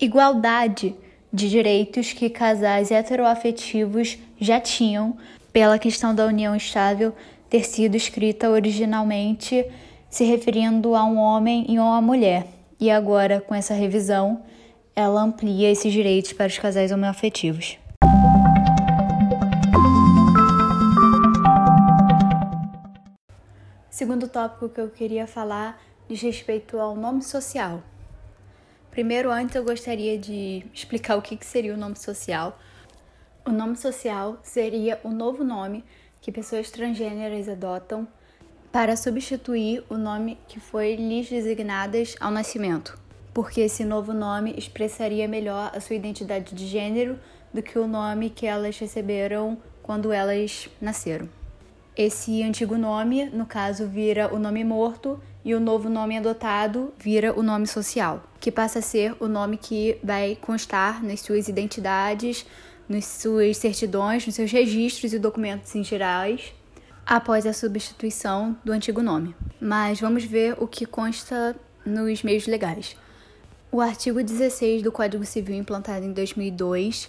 igualdade 0.00 0.94
de 1.32 1.48
direitos 1.48 2.12
que 2.12 2.28
casais 2.28 2.90
heteroafetivos 2.90 4.18
já 4.38 4.60
tinham 4.60 5.16
pela 5.52 5.78
questão 5.78 6.14
da 6.14 6.26
união 6.26 6.54
estável 6.54 7.14
ter 7.48 7.64
sido 7.64 7.94
escrita 7.94 8.48
originalmente 8.48 9.66
se 10.12 10.24
referindo 10.24 10.94
a 10.94 11.06
um 11.06 11.16
homem 11.16 11.64
e 11.66 11.78
a 11.78 11.82
uma 11.82 12.02
mulher. 12.02 12.46
E 12.78 12.90
agora, 12.90 13.40
com 13.40 13.54
essa 13.54 13.72
revisão, 13.72 14.44
ela 14.94 15.22
amplia 15.22 15.70
esses 15.70 15.90
direitos 15.90 16.34
para 16.34 16.48
os 16.48 16.58
casais 16.58 16.92
homoafetivos. 16.92 17.78
Segundo 23.88 24.28
tópico 24.28 24.68
que 24.68 24.82
eu 24.82 24.90
queria 24.90 25.26
falar 25.26 25.82
diz 26.06 26.20
respeito 26.20 26.78
ao 26.78 26.94
nome 26.94 27.22
social. 27.22 27.82
Primeiro, 28.90 29.30
antes 29.30 29.54
eu 29.54 29.64
gostaria 29.64 30.18
de 30.18 30.62
explicar 30.74 31.16
o 31.16 31.22
que 31.22 31.38
seria 31.40 31.72
o 31.72 31.78
nome 31.78 31.96
social. 31.96 32.58
O 33.46 33.50
nome 33.50 33.76
social 33.76 34.38
seria 34.42 35.00
o 35.02 35.08
novo 35.08 35.42
nome 35.42 35.82
que 36.20 36.30
pessoas 36.30 36.70
transgêneras 36.70 37.48
adotam 37.48 38.06
para 38.72 38.96
substituir 38.96 39.84
o 39.90 39.98
nome 39.98 40.38
que 40.48 40.58
foi 40.58 40.96
lhes 40.96 41.28
designadas 41.28 42.16
ao 42.18 42.30
nascimento, 42.30 42.98
porque 43.34 43.60
esse 43.60 43.84
novo 43.84 44.14
nome 44.14 44.54
expressaria 44.56 45.28
melhor 45.28 45.70
a 45.74 45.78
sua 45.78 45.94
identidade 45.94 46.54
de 46.54 46.66
gênero 46.66 47.18
do 47.52 47.62
que 47.62 47.78
o 47.78 47.86
nome 47.86 48.30
que 48.30 48.46
elas 48.46 48.78
receberam 48.78 49.58
quando 49.82 50.10
elas 50.10 50.70
nasceram. 50.80 51.28
Esse 51.94 52.42
antigo 52.42 52.78
nome, 52.78 53.26
no 53.26 53.44
caso, 53.44 53.86
vira 53.86 54.34
o 54.34 54.38
nome 54.38 54.64
morto 54.64 55.20
e 55.44 55.54
o 55.54 55.60
novo 55.60 55.90
nome 55.90 56.16
adotado 56.16 56.94
vira 56.98 57.38
o 57.38 57.42
nome 57.42 57.66
social, 57.66 58.22
que 58.40 58.50
passa 58.50 58.78
a 58.78 58.82
ser 58.82 59.14
o 59.20 59.28
nome 59.28 59.58
que 59.58 59.98
vai 60.02 60.38
constar 60.40 61.04
nas 61.04 61.20
suas 61.20 61.46
identidades, 61.46 62.46
nas 62.88 63.04
suas 63.04 63.58
certidões, 63.58 64.24
nos 64.24 64.34
seus 64.34 64.50
registros 64.50 65.12
e 65.12 65.18
documentos 65.18 65.74
em 65.74 65.84
gerais, 65.84 66.54
após 67.06 67.46
a 67.46 67.52
substituição 67.52 68.56
do 68.64 68.72
antigo 68.72 69.02
nome. 69.02 69.34
Mas 69.60 70.00
vamos 70.00 70.24
ver 70.24 70.56
o 70.58 70.66
que 70.66 70.86
consta 70.86 71.56
nos 71.84 72.22
meios 72.22 72.46
legais. 72.46 72.96
O 73.70 73.80
artigo 73.80 74.22
16 74.22 74.82
do 74.82 74.92
Código 74.92 75.24
Civil, 75.24 75.56
implantado 75.56 76.04
em 76.04 76.12
2002, 76.12 77.08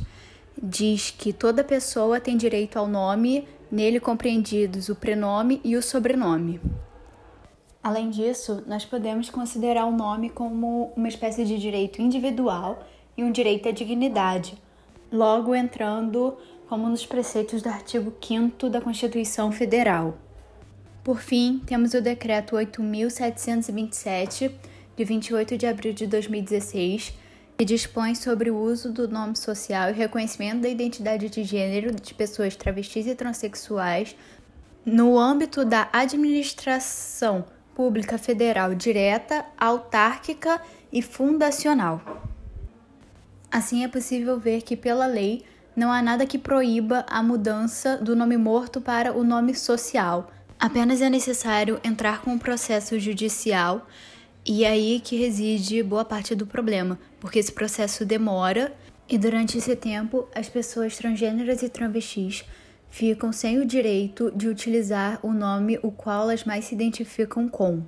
diz 0.62 1.12
que 1.12 1.34
toda 1.34 1.64
pessoa 1.64 2.20
tem 2.20 2.38
direito 2.38 2.78
ao 2.78 2.88
nome, 2.88 3.48
nele 3.72 4.00
compreendidos 4.00 4.90
o 4.90 4.96
prenome 4.96 5.60
e 5.64 5.76
o 5.76 5.82
sobrenome. 5.82 6.62
Além 7.84 8.10
disso, 8.10 8.64
nós 8.66 8.86
podemos 8.86 9.30
considerar 9.30 9.86
o 9.86 9.92
nome 9.92 10.30
como 10.30 10.94
uma 10.96 11.10
espécie 11.10 11.44
de 11.44 11.58
direito 11.58 12.02
individual 12.02 12.88
e 13.18 13.24
um 13.24 13.32
direito 13.32 13.68
à 13.68 13.72
dignidade, 13.72 14.58
logo 15.12 15.54
entrando 15.54 16.38
como 16.74 16.90
nos 16.90 17.06
preceitos 17.06 17.62
do 17.62 17.70
artigo 17.70 18.12
5 18.20 18.68
da 18.68 18.82
Constituição 18.82 19.52
Federal. 19.52 20.18
Por 21.04 21.20
fim, 21.20 21.62
temos 21.68 21.94
o 21.94 22.02
Decreto 22.02 22.56
8.727, 22.56 24.52
de 24.98 25.06
28 25.06 25.56
de 25.56 25.68
abril 25.68 25.94
de 25.94 26.08
2016, 26.08 27.14
que 27.56 27.64
dispõe 27.64 28.16
sobre 28.16 28.50
o 28.50 28.58
uso 28.58 28.92
do 28.92 29.08
nome 29.08 29.36
social 29.36 29.92
e 29.92 29.94
reconhecimento 29.94 30.62
da 30.62 30.68
identidade 30.68 31.30
de 31.30 31.44
gênero 31.44 31.94
de 31.94 32.12
pessoas 32.16 32.56
travestis 32.56 33.06
e 33.06 33.14
transexuais 33.14 34.16
no 34.84 35.20
âmbito 35.20 35.64
da 35.64 35.88
administração 35.94 37.46
pública 37.76 38.18
federal 38.18 38.74
direta, 38.74 39.46
autárquica 39.56 40.60
e 40.92 41.04
fundacional. 41.04 42.02
Assim, 43.52 43.84
é 43.84 43.88
possível 43.88 44.40
ver 44.40 44.64
que, 44.64 44.76
pela 44.76 45.06
lei, 45.06 45.46
não 45.76 45.92
há 45.92 46.02
nada 46.02 46.26
que 46.26 46.38
proíba 46.38 47.06
a 47.10 47.24
mudança 47.24 47.98
do 47.98 48.16
nome 48.16 48.38
morto 48.38 48.80
para 48.80 49.12
o 49.12 49.24
nome 49.24 49.56
social. 49.56 50.32
Apenas 50.60 51.02
é 51.02 51.10
necessário 51.10 51.80
entrar 51.84 52.22
com 52.22 52.36
o 52.36 52.40
processo 52.40 53.00
judicial 53.00 53.88
e 54.46 54.64
é 54.64 54.70
aí 54.70 55.00
que 55.00 55.16
reside 55.16 55.82
boa 55.82 56.06
parte 56.06 56.36
do 56.36 56.46
problema, 56.46 57.00
porque 57.20 57.40
esse 57.40 57.52
processo 57.52 58.06
demora 58.06 58.74
e 59.10 59.18
durante 59.18 59.58
esse 59.58 59.76
tempo 59.76 60.28
as 60.34 60.48
pessoas 60.48 60.96
transgêneras 60.96 61.64
e 61.64 61.70
travestis 61.70 62.46
ficam 62.90 63.34
sem 63.34 63.60
o 63.60 63.66
direito 63.66 64.32
de 64.36 64.48
utilizar 64.48 65.20
o 65.24 65.34
nome 65.34 65.80
o 65.82 65.92
qual 65.92 66.24
elas 66.24 66.44
mais 66.44 66.66
se 66.66 66.76
identificam 66.76 67.50
com. 67.50 67.82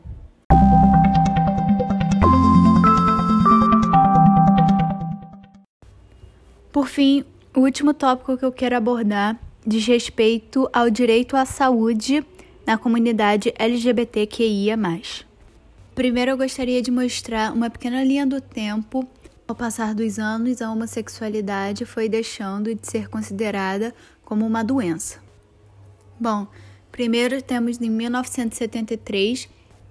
Por 6.71 6.87
fim, 6.87 7.23
o 7.55 7.61
último 7.61 7.93
tópico 7.93 8.37
que 8.37 8.43
eu 8.43 8.51
quero 8.51 8.75
abordar 8.75 9.39
diz 9.65 9.87
respeito 9.87 10.69
ao 10.73 10.89
direito 10.89 11.37
à 11.37 11.45
saúde 11.45 12.25
na 12.67 12.77
comunidade 12.77 13.53
LGBTQIA. 13.57 14.77
Primeiro, 15.95 16.31
eu 16.31 16.37
gostaria 16.37 16.81
de 16.81 16.91
mostrar 16.91 17.53
uma 17.53 17.69
pequena 17.69 18.03
linha 18.03 18.27
do 18.27 18.41
tempo. 18.41 19.07
Ao 19.47 19.55
passar 19.55 19.95
dos 19.95 20.19
anos, 20.19 20.61
a 20.61 20.69
homossexualidade 20.69 21.85
foi 21.85 22.09
deixando 22.09 22.75
de 22.75 22.85
ser 22.85 23.07
considerada 23.07 23.93
como 24.25 24.45
uma 24.45 24.63
doença. 24.63 25.19
Bom, 26.19 26.47
primeiro 26.91 27.41
temos 27.41 27.79
em 27.79 27.89
1973, 27.89 29.47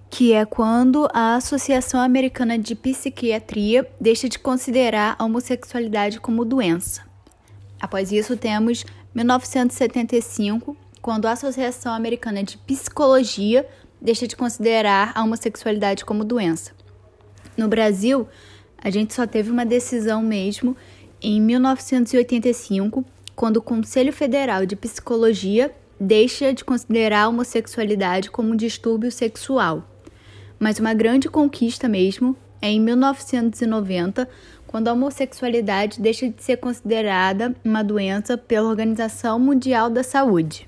que 0.09 0.33
é 0.33 0.45
quando 0.45 1.07
a 1.11 1.35
Associação 1.35 1.99
Americana 1.99 2.59
de 2.59 2.75
Psiquiatria 2.75 3.89
deixa 3.99 4.29
de 4.29 4.37
considerar 4.37 5.15
a 5.17 5.25
homossexualidade 5.25 6.19
como 6.19 6.45
doença. 6.45 7.04
Após 7.85 8.11
isso, 8.11 8.35
temos 8.35 8.83
1975, 9.13 10.75
quando 11.03 11.27
a 11.27 11.33
Associação 11.33 11.93
Americana 11.93 12.41
de 12.41 12.57
Psicologia 12.57 13.63
deixa 14.01 14.27
de 14.27 14.35
considerar 14.35 15.11
a 15.13 15.23
homossexualidade 15.23 16.03
como 16.03 16.25
doença. 16.25 16.71
No 17.55 17.67
Brasil, 17.67 18.27
a 18.75 18.89
gente 18.89 19.13
só 19.13 19.27
teve 19.27 19.51
uma 19.51 19.63
decisão 19.63 20.23
mesmo 20.23 20.75
em 21.21 21.39
1985, 21.39 23.05
quando 23.35 23.57
o 23.57 23.61
Conselho 23.61 24.11
Federal 24.11 24.65
de 24.65 24.75
Psicologia 24.75 25.71
deixa 25.99 26.55
de 26.55 26.65
considerar 26.65 27.25
a 27.25 27.27
homossexualidade 27.27 28.31
como 28.31 28.49
um 28.49 28.55
distúrbio 28.55 29.11
sexual. 29.11 29.87
Mas 30.57 30.79
uma 30.79 30.95
grande 30.95 31.29
conquista 31.29 31.87
mesmo 31.87 32.35
é 32.59 32.69
em 32.69 32.81
1990, 32.81 34.27
quando 34.75 34.89
a 34.89 34.91
homossexualidade 34.91 36.01
deixa 36.01 36.27
de 36.27 36.43
ser 36.43 36.57
considerada 36.57 37.55
uma 37.63 37.81
doença 37.81 38.37
pela 38.37 38.67
Organização 38.67 39.39
Mundial 39.39 39.89
da 39.89 40.03
Saúde. 40.03 40.67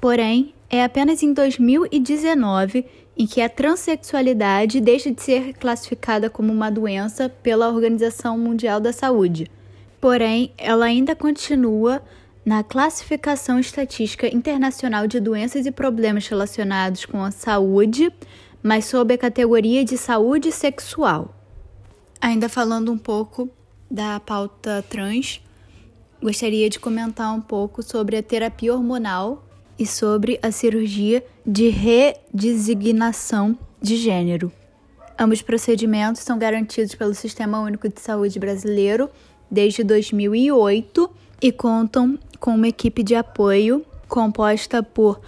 Porém, 0.00 0.54
é 0.70 0.84
apenas 0.84 1.20
em 1.20 1.32
2019 1.32 2.86
em 3.18 3.26
que 3.26 3.40
a 3.40 3.48
transexualidade 3.48 4.80
deixa 4.80 5.10
de 5.10 5.20
ser 5.20 5.54
classificada 5.54 6.30
como 6.30 6.52
uma 6.52 6.70
doença 6.70 7.28
pela 7.28 7.68
Organização 7.68 8.38
Mundial 8.38 8.78
da 8.78 8.92
Saúde. 8.92 9.50
Porém, 10.00 10.52
ela 10.56 10.84
ainda 10.84 11.16
continua 11.16 12.00
na 12.46 12.62
Classificação 12.62 13.58
Estatística 13.58 14.32
Internacional 14.32 15.08
de 15.08 15.18
Doenças 15.18 15.66
e 15.66 15.72
Problemas 15.72 16.28
Relacionados 16.28 17.04
com 17.04 17.24
a 17.24 17.32
Saúde, 17.32 18.12
mas 18.62 18.84
sob 18.84 19.12
a 19.12 19.18
categoria 19.18 19.84
de 19.84 19.98
saúde 19.98 20.52
sexual. 20.52 21.39
Ainda 22.20 22.50
falando 22.50 22.92
um 22.92 22.98
pouco 22.98 23.48
da 23.90 24.20
pauta 24.20 24.84
trans, 24.88 25.40
gostaria 26.22 26.68
de 26.68 26.78
comentar 26.78 27.34
um 27.34 27.40
pouco 27.40 27.82
sobre 27.82 28.18
a 28.18 28.22
terapia 28.22 28.74
hormonal 28.74 29.42
e 29.78 29.86
sobre 29.86 30.38
a 30.42 30.52
cirurgia 30.52 31.24
de 31.46 31.70
redesignação 31.70 33.58
de 33.80 33.96
gênero. 33.96 34.52
Ambos 35.18 35.40
procedimentos 35.40 36.20
são 36.20 36.38
garantidos 36.38 36.94
pelo 36.94 37.14
Sistema 37.14 37.58
Único 37.60 37.88
de 37.88 37.98
Saúde 38.00 38.38
brasileiro 38.38 39.08
desde 39.50 39.82
2008 39.82 41.10
e 41.40 41.50
contam 41.50 42.18
com 42.38 42.54
uma 42.54 42.68
equipe 42.68 43.02
de 43.02 43.14
apoio 43.14 43.82
composta 44.06 44.82
por 44.82 45.18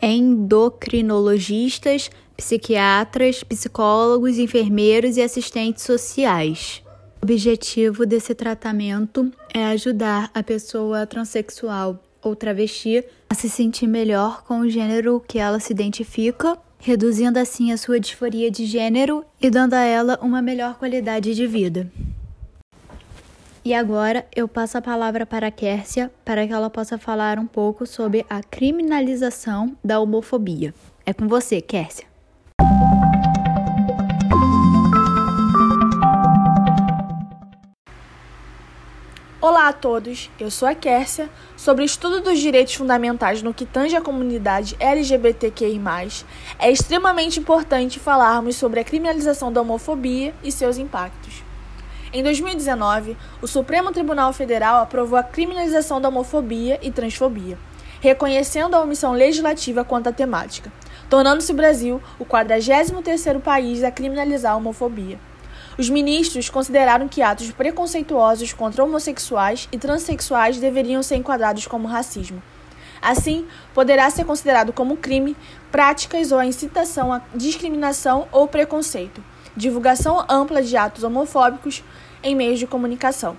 endocrinologistas, 0.00 2.08
psiquiatras, 2.36 3.42
psicólogos, 3.42 4.38
enfermeiros 4.38 5.16
e 5.16 5.22
assistentes 5.22 5.82
sociais. 5.82 6.82
O 7.20 7.24
objetivo 7.24 8.04
desse 8.04 8.34
tratamento 8.34 9.32
é 9.52 9.64
ajudar 9.66 10.30
a 10.34 10.42
pessoa 10.42 11.06
transexual 11.06 11.98
ou 12.22 12.36
travesti 12.36 13.04
a 13.30 13.34
se 13.34 13.48
sentir 13.48 13.86
melhor 13.86 14.44
com 14.44 14.60
o 14.60 14.68
gênero 14.68 15.22
que 15.26 15.38
ela 15.38 15.58
se 15.58 15.72
identifica, 15.72 16.58
reduzindo 16.78 17.38
assim 17.38 17.72
a 17.72 17.76
sua 17.76 17.98
disforia 17.98 18.50
de 18.50 18.66
gênero 18.66 19.24
e 19.40 19.48
dando 19.48 19.74
a 19.74 19.82
ela 19.82 20.18
uma 20.20 20.42
melhor 20.42 20.76
qualidade 20.78 21.34
de 21.34 21.46
vida. 21.46 21.90
E 23.64 23.74
agora 23.74 24.24
eu 24.34 24.46
passo 24.46 24.78
a 24.78 24.82
palavra 24.82 25.26
para 25.26 25.48
a 25.48 25.50
Kércia 25.50 26.12
para 26.24 26.46
que 26.46 26.52
ela 26.52 26.70
possa 26.70 26.96
falar 26.98 27.38
um 27.38 27.46
pouco 27.46 27.84
sobre 27.84 28.24
a 28.30 28.40
criminalização 28.40 29.76
da 29.84 29.98
homofobia. 29.98 30.72
É 31.04 31.12
com 31.12 31.26
você, 31.26 31.60
Kércia. 31.60 32.15
Olá 39.48 39.68
a 39.68 39.72
todos, 39.72 40.28
eu 40.40 40.50
sou 40.50 40.66
a 40.66 40.74
Kércia. 40.74 41.30
Sobre 41.56 41.84
o 41.84 41.86
estudo 41.86 42.20
dos 42.20 42.40
direitos 42.40 42.74
fundamentais 42.74 43.44
no 43.44 43.54
que 43.54 43.64
tange 43.64 43.94
a 43.94 44.00
comunidade 44.00 44.74
LGBTQI, 44.80 45.80
é 46.58 46.68
extremamente 46.68 47.38
importante 47.38 48.00
falarmos 48.00 48.56
sobre 48.56 48.80
a 48.80 48.84
criminalização 48.84 49.52
da 49.52 49.60
homofobia 49.60 50.34
e 50.42 50.50
seus 50.50 50.78
impactos. 50.78 51.44
Em 52.12 52.24
2019, 52.24 53.16
o 53.40 53.46
Supremo 53.46 53.92
Tribunal 53.92 54.32
Federal 54.32 54.82
aprovou 54.82 55.16
a 55.16 55.22
criminalização 55.22 56.00
da 56.00 56.08
homofobia 56.08 56.80
e 56.82 56.90
transfobia, 56.90 57.56
reconhecendo 58.00 58.74
a 58.74 58.80
omissão 58.80 59.12
legislativa 59.12 59.84
quanto 59.84 60.08
à 60.08 60.12
temática, 60.12 60.72
tornando-se 61.08 61.52
o 61.52 61.54
Brasil 61.54 62.02
o 62.18 62.24
43º 62.24 63.40
país 63.40 63.84
a 63.84 63.92
criminalizar 63.92 64.54
a 64.54 64.56
homofobia. 64.56 65.20
Os 65.78 65.90
ministros 65.90 66.48
consideraram 66.48 67.06
que 67.06 67.20
atos 67.20 67.50
preconceituosos 67.50 68.54
contra 68.54 68.82
homossexuais 68.82 69.68
e 69.70 69.76
transexuais 69.76 70.56
deveriam 70.56 71.02
ser 71.02 71.16
enquadrados 71.16 71.66
como 71.66 71.86
racismo. 71.86 72.42
Assim, 73.02 73.46
poderá 73.74 74.08
ser 74.08 74.24
considerado 74.24 74.72
como 74.72 74.96
crime 74.96 75.36
práticas 75.70 76.32
ou 76.32 76.38
a 76.38 76.46
incitação 76.46 77.12
à 77.12 77.20
discriminação 77.34 78.26
ou 78.32 78.48
preconceito, 78.48 79.22
divulgação 79.54 80.24
ampla 80.30 80.62
de 80.62 80.78
atos 80.78 81.04
homofóbicos 81.04 81.84
em 82.22 82.34
meios 82.34 82.58
de 82.58 82.66
comunicação. 82.66 83.36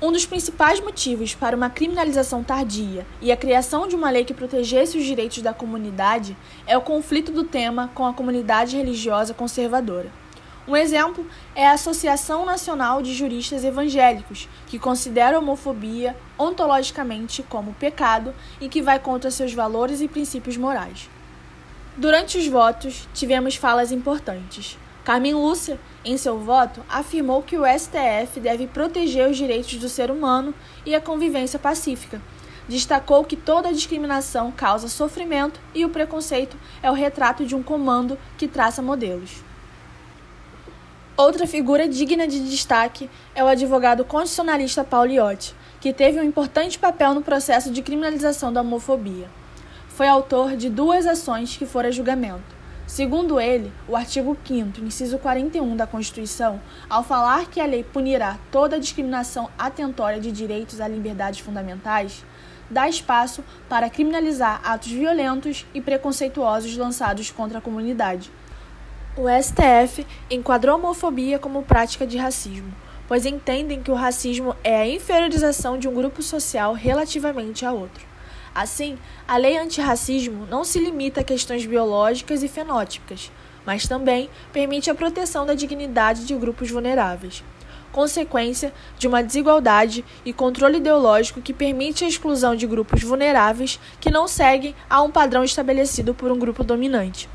Um 0.00 0.10
dos 0.10 0.24
principais 0.24 0.80
motivos 0.80 1.34
para 1.34 1.56
uma 1.56 1.68
criminalização 1.68 2.42
tardia 2.42 3.06
e 3.20 3.30
a 3.30 3.36
criação 3.36 3.86
de 3.86 3.94
uma 3.94 4.08
lei 4.10 4.24
que 4.24 4.34
protegesse 4.34 4.96
os 4.96 5.04
direitos 5.04 5.42
da 5.42 5.52
comunidade 5.52 6.34
é 6.66 6.76
o 6.78 6.82
conflito 6.82 7.30
do 7.30 7.44
tema 7.44 7.90
com 7.94 8.06
a 8.06 8.12
comunidade 8.14 8.76
religiosa 8.76 9.34
conservadora. 9.34 10.10
Um 10.68 10.74
exemplo 10.74 11.24
é 11.54 11.64
a 11.64 11.74
Associação 11.74 12.44
Nacional 12.44 13.00
de 13.00 13.14
Juristas 13.14 13.62
Evangélicos, 13.62 14.48
que 14.66 14.80
considera 14.80 15.36
a 15.36 15.38
homofobia 15.38 16.16
ontologicamente 16.36 17.40
como 17.44 17.72
pecado 17.74 18.34
e 18.60 18.68
que 18.68 18.82
vai 18.82 18.98
contra 18.98 19.30
seus 19.30 19.54
valores 19.54 20.00
e 20.00 20.08
princípios 20.08 20.56
morais. 20.56 21.08
Durante 21.96 22.36
os 22.36 22.48
votos, 22.48 23.08
tivemos 23.14 23.54
falas 23.54 23.92
importantes. 23.92 24.76
Carmen 25.04 25.34
Lúcia, 25.34 25.78
em 26.04 26.16
seu 26.16 26.36
voto, 26.40 26.84
afirmou 26.88 27.44
que 27.44 27.56
o 27.56 27.64
STF 27.64 28.40
deve 28.40 28.66
proteger 28.66 29.30
os 29.30 29.36
direitos 29.36 29.76
do 29.76 29.88
ser 29.88 30.10
humano 30.10 30.52
e 30.84 30.96
a 30.96 31.00
convivência 31.00 31.60
pacífica. 31.60 32.20
Destacou 32.68 33.22
que 33.22 33.36
toda 33.36 33.72
discriminação 33.72 34.50
causa 34.50 34.88
sofrimento 34.88 35.60
e 35.72 35.84
o 35.84 35.90
preconceito 35.90 36.56
é 36.82 36.90
o 36.90 36.94
retrato 36.94 37.46
de 37.46 37.54
um 37.54 37.62
comando 37.62 38.18
que 38.36 38.48
traça 38.48 38.82
modelos. 38.82 39.45
Outra 41.16 41.46
figura 41.46 41.88
digna 41.88 42.28
de 42.28 42.46
destaque 42.48 43.08
é 43.34 43.42
o 43.42 43.46
advogado 43.46 44.04
constitucionalista 44.04 44.84
Paulo 44.84 45.10
Iotti, 45.10 45.54
que 45.80 45.92
teve 45.92 46.20
um 46.20 46.24
importante 46.24 46.78
papel 46.78 47.14
no 47.14 47.22
processo 47.22 47.70
de 47.70 47.80
criminalização 47.80 48.52
da 48.52 48.60
homofobia. 48.60 49.28
Foi 49.88 50.06
autor 50.06 50.56
de 50.56 50.68
duas 50.68 51.06
ações 51.06 51.56
que 51.56 51.64
foram 51.64 51.88
a 51.88 51.92
julgamento, 51.92 52.56
Segundo 52.86 53.40
ele, 53.40 53.72
o 53.88 53.96
artigo 53.96 54.36
5, 54.46 54.80
inciso 54.80 55.18
41 55.18 55.74
da 55.74 55.88
Constituição, 55.88 56.60
ao 56.88 57.02
falar 57.02 57.46
que 57.46 57.60
a 57.60 57.66
lei 57.66 57.82
punirá 57.82 58.38
toda 58.52 58.78
discriminação 58.78 59.50
atentória 59.58 60.20
de 60.20 60.30
direitos 60.30 60.80
a 60.80 60.86
liberdades 60.86 61.40
fundamentais, 61.40 62.24
dá 62.70 62.88
espaço 62.88 63.42
para 63.68 63.90
criminalizar 63.90 64.60
atos 64.62 64.92
violentos 64.92 65.66
e 65.74 65.80
preconceituosos 65.80 66.76
lançados 66.76 67.28
contra 67.32 67.58
a 67.58 67.60
comunidade. 67.60 68.30
O 69.18 69.24
STF 69.30 70.06
enquadrou 70.30 70.74
a 70.74 70.78
homofobia 70.78 71.38
como 71.38 71.62
prática 71.62 72.06
de 72.06 72.18
racismo, 72.18 72.70
pois 73.08 73.24
entendem 73.24 73.82
que 73.82 73.90
o 73.90 73.94
racismo 73.94 74.54
é 74.62 74.76
a 74.76 74.86
inferiorização 74.86 75.78
de 75.78 75.88
um 75.88 75.94
grupo 75.94 76.22
social 76.22 76.74
relativamente 76.74 77.64
a 77.64 77.72
outro. 77.72 78.04
Assim, 78.54 78.98
a 79.26 79.38
lei 79.38 79.56
antirracismo 79.56 80.46
não 80.50 80.64
se 80.64 80.78
limita 80.78 81.22
a 81.22 81.24
questões 81.24 81.64
biológicas 81.64 82.42
e 82.42 82.48
fenótipicas, 82.48 83.32
mas 83.64 83.88
também 83.88 84.28
permite 84.52 84.90
a 84.90 84.94
proteção 84.94 85.46
da 85.46 85.54
dignidade 85.54 86.26
de 86.26 86.34
grupos 86.34 86.70
vulneráveis, 86.70 87.42
consequência 87.92 88.70
de 88.98 89.08
uma 89.08 89.22
desigualdade 89.22 90.04
e 90.26 90.32
controle 90.34 90.76
ideológico 90.76 91.40
que 91.40 91.54
permite 91.54 92.04
a 92.04 92.08
exclusão 92.08 92.54
de 92.54 92.66
grupos 92.66 93.02
vulneráveis 93.02 93.80
que 93.98 94.10
não 94.10 94.28
seguem 94.28 94.74
a 94.90 95.00
um 95.00 95.10
padrão 95.10 95.42
estabelecido 95.42 96.12
por 96.12 96.30
um 96.30 96.38
grupo 96.38 96.62
dominante. 96.62 97.30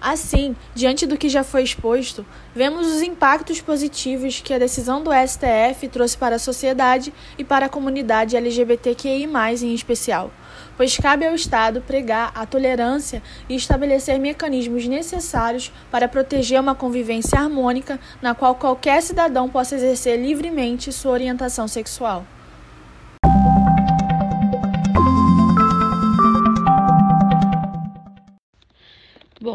Assim, 0.00 0.54
diante 0.76 1.06
do 1.06 1.16
que 1.16 1.28
já 1.28 1.42
foi 1.42 1.64
exposto, 1.64 2.24
vemos 2.54 2.86
os 2.86 3.02
impactos 3.02 3.60
positivos 3.60 4.40
que 4.40 4.54
a 4.54 4.58
decisão 4.58 5.02
do 5.02 5.10
STF 5.10 5.88
trouxe 5.88 6.16
para 6.16 6.36
a 6.36 6.38
sociedade 6.38 7.12
e 7.36 7.42
para 7.42 7.66
a 7.66 7.68
comunidade 7.68 8.36
LGBTQI, 8.36 9.28
em 9.62 9.74
especial, 9.74 10.30
pois 10.76 10.96
cabe 10.96 11.26
ao 11.26 11.34
Estado 11.34 11.80
pregar 11.80 12.30
a 12.32 12.46
tolerância 12.46 13.20
e 13.48 13.56
estabelecer 13.56 14.20
mecanismos 14.20 14.86
necessários 14.86 15.72
para 15.90 16.06
proteger 16.06 16.60
uma 16.60 16.76
convivência 16.76 17.36
harmônica 17.36 17.98
na 18.22 18.36
qual 18.36 18.54
qualquer 18.54 19.02
cidadão 19.02 19.48
possa 19.48 19.74
exercer 19.74 20.16
livremente 20.16 20.92
sua 20.92 21.12
orientação 21.12 21.66
sexual. 21.66 22.24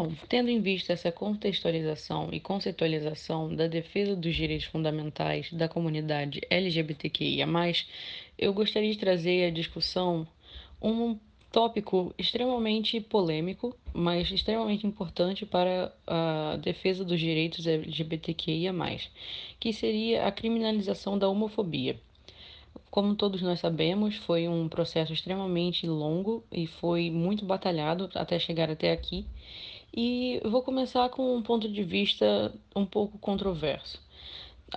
Bom, 0.04 0.12
tendo 0.28 0.50
em 0.50 0.60
vista 0.60 0.92
essa 0.92 1.10
contextualização 1.10 2.28
e 2.30 2.38
conceitualização 2.38 3.56
da 3.56 3.66
defesa 3.66 4.14
dos 4.14 4.36
direitos 4.36 4.66
fundamentais 4.66 5.50
da 5.50 5.66
comunidade 5.66 6.42
LGBTQIA, 6.50 7.46
eu 8.36 8.52
gostaria 8.52 8.92
de 8.92 8.98
trazer 8.98 9.46
à 9.46 9.50
discussão 9.50 10.28
um 10.82 11.18
tópico 11.50 12.14
extremamente 12.18 13.00
polêmico, 13.00 13.74
mas 13.94 14.30
extremamente 14.30 14.86
importante 14.86 15.46
para 15.46 15.90
a 16.06 16.58
defesa 16.60 17.02
dos 17.02 17.18
direitos 17.18 17.66
LGBTQIA, 17.66 18.74
que 19.58 19.72
seria 19.72 20.26
a 20.26 20.32
criminalização 20.32 21.18
da 21.18 21.30
homofobia. 21.30 21.98
Como 22.90 23.14
todos 23.14 23.40
nós 23.40 23.58
sabemos, 23.58 24.16
foi 24.16 24.48
um 24.48 24.68
processo 24.68 25.12
extremamente 25.12 25.86
longo 25.86 26.44
e 26.52 26.66
foi 26.66 27.10
muito 27.10 27.44
batalhado 27.44 28.10
até 28.14 28.38
chegar 28.38 28.70
até 28.70 28.92
aqui. 28.92 29.26
E 29.96 30.40
vou 30.44 30.60
começar 30.60 31.08
com 31.08 31.36
um 31.36 31.40
ponto 31.40 31.68
de 31.68 31.84
vista 31.84 32.52
um 32.74 32.84
pouco 32.84 33.16
controverso, 33.16 34.02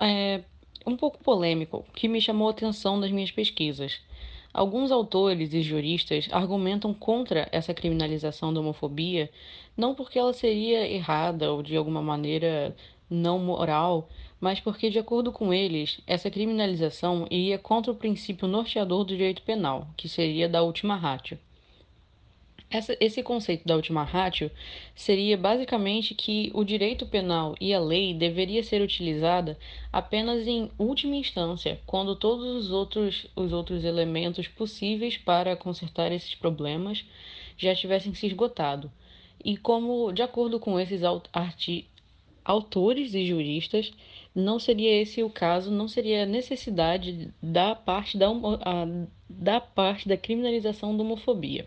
é, 0.00 0.44
um 0.86 0.96
pouco 0.96 1.18
polêmico, 1.18 1.84
que 1.92 2.06
me 2.06 2.20
chamou 2.20 2.46
a 2.46 2.52
atenção 2.52 2.96
nas 2.96 3.10
minhas 3.10 3.32
pesquisas. 3.32 4.00
Alguns 4.54 4.92
autores 4.92 5.52
e 5.52 5.60
juristas 5.60 6.28
argumentam 6.30 6.94
contra 6.94 7.48
essa 7.50 7.74
criminalização 7.74 8.54
da 8.54 8.60
homofobia, 8.60 9.28
não 9.76 9.92
porque 9.92 10.20
ela 10.20 10.32
seria 10.32 10.86
errada 10.86 11.52
ou 11.52 11.64
de 11.64 11.76
alguma 11.76 12.00
maneira 12.00 12.76
não 13.10 13.40
moral, 13.40 14.08
mas 14.40 14.60
porque, 14.60 14.88
de 14.88 15.00
acordo 15.00 15.32
com 15.32 15.52
eles, 15.52 16.00
essa 16.06 16.30
criminalização 16.30 17.26
iria 17.28 17.58
contra 17.58 17.90
o 17.90 17.96
princípio 17.96 18.46
norteador 18.46 19.02
do 19.02 19.16
direito 19.16 19.42
penal, 19.42 19.88
que 19.96 20.08
seria 20.08 20.48
da 20.48 20.62
ultima 20.62 20.94
ratio. 20.94 21.40
Essa, 22.70 22.94
esse 23.00 23.22
conceito 23.22 23.66
da 23.66 23.74
ultima 23.76 24.04
ratio 24.04 24.50
seria 24.94 25.38
basicamente 25.38 26.14
que 26.14 26.50
o 26.52 26.62
direito 26.62 27.06
penal 27.06 27.54
e 27.58 27.72
a 27.72 27.80
lei 27.80 28.12
deveria 28.12 28.62
ser 28.62 28.82
utilizada 28.82 29.58
apenas 29.90 30.46
em 30.46 30.70
última 30.78 31.16
instância, 31.16 31.80
quando 31.86 32.14
todos 32.14 32.44
os 32.44 32.70
outros, 32.70 33.26
os 33.34 33.54
outros 33.54 33.84
elementos 33.84 34.46
possíveis 34.48 35.16
para 35.16 35.56
consertar 35.56 36.12
esses 36.12 36.34
problemas 36.34 37.06
já 37.56 37.74
tivessem 37.74 38.12
se 38.12 38.26
esgotado. 38.26 38.92
E 39.42 39.56
como, 39.56 40.12
de 40.12 40.20
acordo 40.20 40.60
com 40.60 40.78
esses 40.78 41.00
autores 42.44 43.14
e 43.14 43.26
juristas, 43.26 43.90
não 44.34 44.58
seria 44.58 45.00
esse 45.00 45.22
o 45.22 45.30
caso, 45.30 45.70
não 45.70 45.88
seria 45.88 46.26
necessidade 46.26 47.32
da 47.42 47.74
parte 47.74 48.18
da, 48.18 48.26
da 49.26 49.58
parte 49.58 50.06
da 50.06 50.18
criminalização 50.18 50.94
da 50.94 51.02
homofobia 51.02 51.66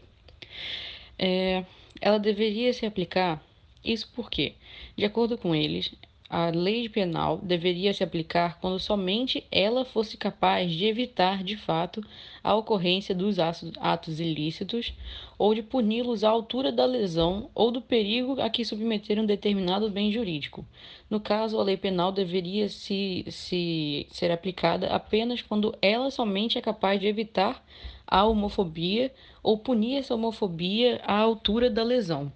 é, 1.21 1.63
ela 2.01 2.17
deveria 2.17 2.73
se 2.73 2.85
aplicar. 2.85 3.41
Isso 3.85 4.11
porque, 4.15 4.55
de 4.97 5.05
acordo 5.05 5.37
com 5.37 5.55
eles, 5.55 5.93
a 6.27 6.49
lei 6.49 6.87
penal 6.87 7.39
deveria 7.43 7.93
se 7.93 8.03
aplicar 8.03 8.57
quando 8.61 8.79
somente 8.79 9.43
ela 9.51 9.83
fosse 9.83 10.15
capaz 10.15 10.71
de 10.71 10.85
evitar, 10.85 11.43
de 11.43 11.57
fato, 11.57 12.01
a 12.41 12.55
ocorrência 12.55 13.13
dos 13.13 13.37
atos 13.37 14.19
ilícitos 14.19 14.93
ou 15.37 15.53
de 15.53 15.61
puni-los 15.61 16.23
à 16.23 16.29
altura 16.29 16.71
da 16.71 16.85
lesão 16.85 17.49
ou 17.53 17.69
do 17.69 17.81
perigo 17.81 18.39
a 18.39 18.49
que 18.49 18.63
submeter 18.63 19.19
um 19.19 19.25
determinado 19.25 19.89
bem 19.89 20.11
jurídico. 20.11 20.65
No 21.09 21.19
caso, 21.19 21.59
a 21.59 21.63
lei 21.63 21.75
penal 21.75 22.13
deveria 22.13 22.69
se, 22.69 23.25
se 23.29 24.07
ser 24.09 24.31
aplicada 24.31 24.87
apenas 24.87 25.41
quando 25.41 25.75
ela 25.81 26.09
somente 26.09 26.57
é 26.57 26.61
capaz 26.61 26.99
de 26.99 27.07
evitar 27.07 27.61
a 28.11 28.25
homofobia 28.25 29.13
ou 29.41 29.57
punir 29.57 29.99
essa 29.99 30.13
homofobia 30.13 31.01
à 31.05 31.17
altura 31.17 31.71
da 31.71 31.81
lesão. 31.81 32.31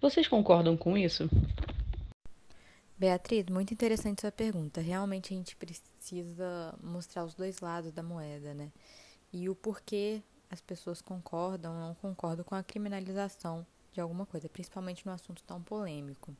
Vocês 0.00 0.28
concordam 0.28 0.76
com 0.76 0.96
isso? 0.96 1.28
Beatriz, 2.96 3.46
muito 3.46 3.74
interessante 3.74 4.20
sua 4.20 4.30
pergunta. 4.30 4.80
Realmente 4.80 5.34
a 5.34 5.36
gente 5.36 5.56
precisa 5.56 6.78
mostrar 6.80 7.24
os 7.24 7.34
dois 7.34 7.58
lados 7.58 7.90
da 7.90 8.04
moeda, 8.04 8.54
né? 8.54 8.70
E 9.32 9.48
o 9.48 9.54
porquê 9.54 10.22
as 10.48 10.60
pessoas 10.60 11.02
concordam 11.02 11.72
ou 11.72 11.80
não 11.80 11.94
concordam 11.96 12.44
com 12.44 12.54
a 12.54 12.62
criminalização 12.62 13.66
de 13.92 14.00
alguma 14.00 14.24
coisa, 14.24 14.48
principalmente 14.48 15.04
num 15.04 15.12
assunto 15.12 15.42
tão 15.42 15.60
polêmico. 15.60 16.34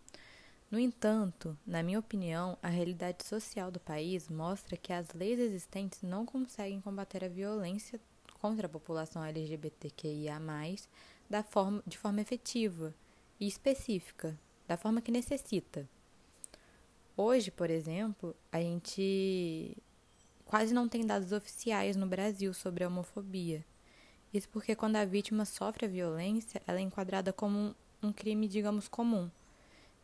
No 0.70 0.78
entanto, 0.78 1.58
na 1.66 1.82
minha 1.82 1.98
opinião, 1.98 2.56
a 2.62 2.68
realidade 2.68 3.24
social 3.24 3.70
do 3.70 3.80
país 3.80 4.28
mostra 4.28 4.76
que 4.76 4.92
as 4.92 5.12
leis 5.12 5.40
existentes 5.40 6.02
não 6.02 6.24
conseguem 6.24 6.80
combater 6.80 7.24
a 7.24 7.28
violência 7.28 8.00
contra 8.44 8.66
a 8.66 8.68
população 8.68 9.24
LGBTQIA, 9.24 10.38
da 11.30 11.42
forma, 11.42 11.82
de 11.86 11.96
forma 11.96 12.20
efetiva 12.20 12.94
e 13.40 13.46
específica, 13.46 14.38
da 14.68 14.76
forma 14.76 15.00
que 15.00 15.10
necessita. 15.10 15.88
Hoje, 17.16 17.50
por 17.50 17.70
exemplo, 17.70 18.36
a 18.52 18.60
gente 18.60 19.74
quase 20.44 20.74
não 20.74 20.86
tem 20.86 21.06
dados 21.06 21.32
oficiais 21.32 21.96
no 21.96 22.06
Brasil 22.06 22.52
sobre 22.52 22.84
a 22.84 22.88
homofobia. 22.88 23.64
Isso 24.30 24.50
porque 24.50 24.76
quando 24.76 24.96
a 24.96 25.06
vítima 25.06 25.46
sofre 25.46 25.86
a 25.86 25.88
violência, 25.88 26.60
ela 26.66 26.80
é 26.80 26.82
enquadrada 26.82 27.32
como 27.32 27.58
um, 27.58 27.74
um 28.02 28.12
crime, 28.12 28.46
digamos, 28.46 28.88
comum. 28.88 29.30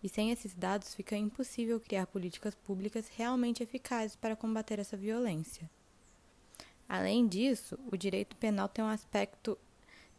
E 0.03 0.09
sem 0.09 0.31
esses 0.31 0.55
dados 0.55 0.95
fica 0.95 1.15
impossível 1.15 1.79
criar 1.79 2.07
políticas 2.07 2.55
públicas 2.55 3.07
realmente 3.15 3.63
eficazes 3.63 4.17
para 4.17 4.35
combater 4.35 4.79
essa 4.79 4.97
violência. 4.97 5.69
Além 6.91 7.29
disso, 7.29 7.79
o 7.87 7.97
direito 7.97 8.37
penal 8.37 8.69
tem 8.69 8.85
um 8.85 8.89
aspecto 8.89 9.57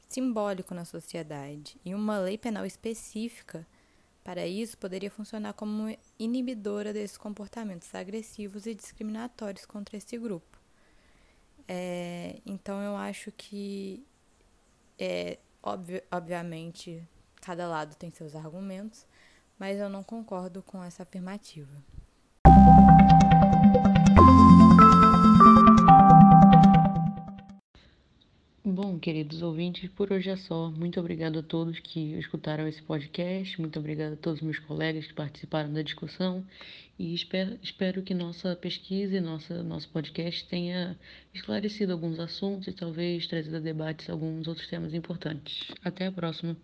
simbólico 0.08 0.74
na 0.74 0.86
sociedade 0.86 1.78
e 1.84 1.94
uma 1.94 2.18
lei 2.18 2.38
penal 2.38 2.66
específica 2.66 3.68
para 4.24 4.48
isso 4.48 4.78
poderia 4.78 5.12
funcionar 5.12 5.52
como 5.52 5.94
inibidora 6.18 6.94
desses 6.94 7.18
comportamentos 7.18 7.94
agressivos 7.94 8.66
e 8.66 8.74
discriminatórios 8.74 9.66
contra 9.66 9.98
esse 9.98 10.18
grupo. 10.18 10.62
É, 11.68 12.40
então 12.46 12.82
eu 12.82 12.96
acho 12.96 13.34
que 13.34 14.08
é 14.98 15.40
obvi 15.62 16.02
obviamente 16.10 17.06
cada 17.42 17.68
lado 17.68 17.96
tem 17.96 18.10
seus 18.12 18.34
argumentos, 18.34 19.06
mas 19.60 19.78
eu 19.78 19.90
não 19.90 20.04
concordo 20.04 20.64
com 20.64 20.82
essa 20.82 21.04
afirmativa. 21.04 21.84
Bom, 28.72 28.98
queridos 28.98 29.42
ouvintes, 29.42 29.90
por 29.90 30.14
hoje 30.14 30.30
é 30.30 30.38
só. 30.38 30.72
Muito 30.72 30.98
obrigado 30.98 31.40
a 31.40 31.44
todos 31.44 31.78
que 31.82 32.14
escutaram 32.14 32.66
esse 32.66 32.82
podcast, 32.82 33.60
muito 33.60 33.78
obrigado 33.78 34.14
a 34.14 34.16
todos 34.16 34.40
os 34.40 34.46
meus 34.46 34.60
colegas 34.60 35.06
que 35.06 35.14
participaram 35.14 35.74
da 35.74 35.82
discussão 35.82 36.46
e 36.98 37.14
espero, 37.14 37.60
espero 37.62 38.02
que 38.02 38.14
nossa 38.14 38.56
pesquisa 38.56 39.18
e 39.18 39.20
nossa, 39.20 39.62
nosso 39.62 39.90
podcast 39.90 40.48
tenha 40.48 40.98
esclarecido 41.34 41.92
alguns 41.92 42.18
assuntos 42.18 42.66
e 42.70 42.72
talvez 42.72 43.28
trazido 43.28 43.58
a 43.58 43.60
debates 43.60 44.10
alguns 44.10 44.48
outros 44.48 44.68
temas 44.68 44.94
importantes. 44.94 45.68
Até 45.84 46.06
a 46.06 46.12
próxima! 46.12 46.56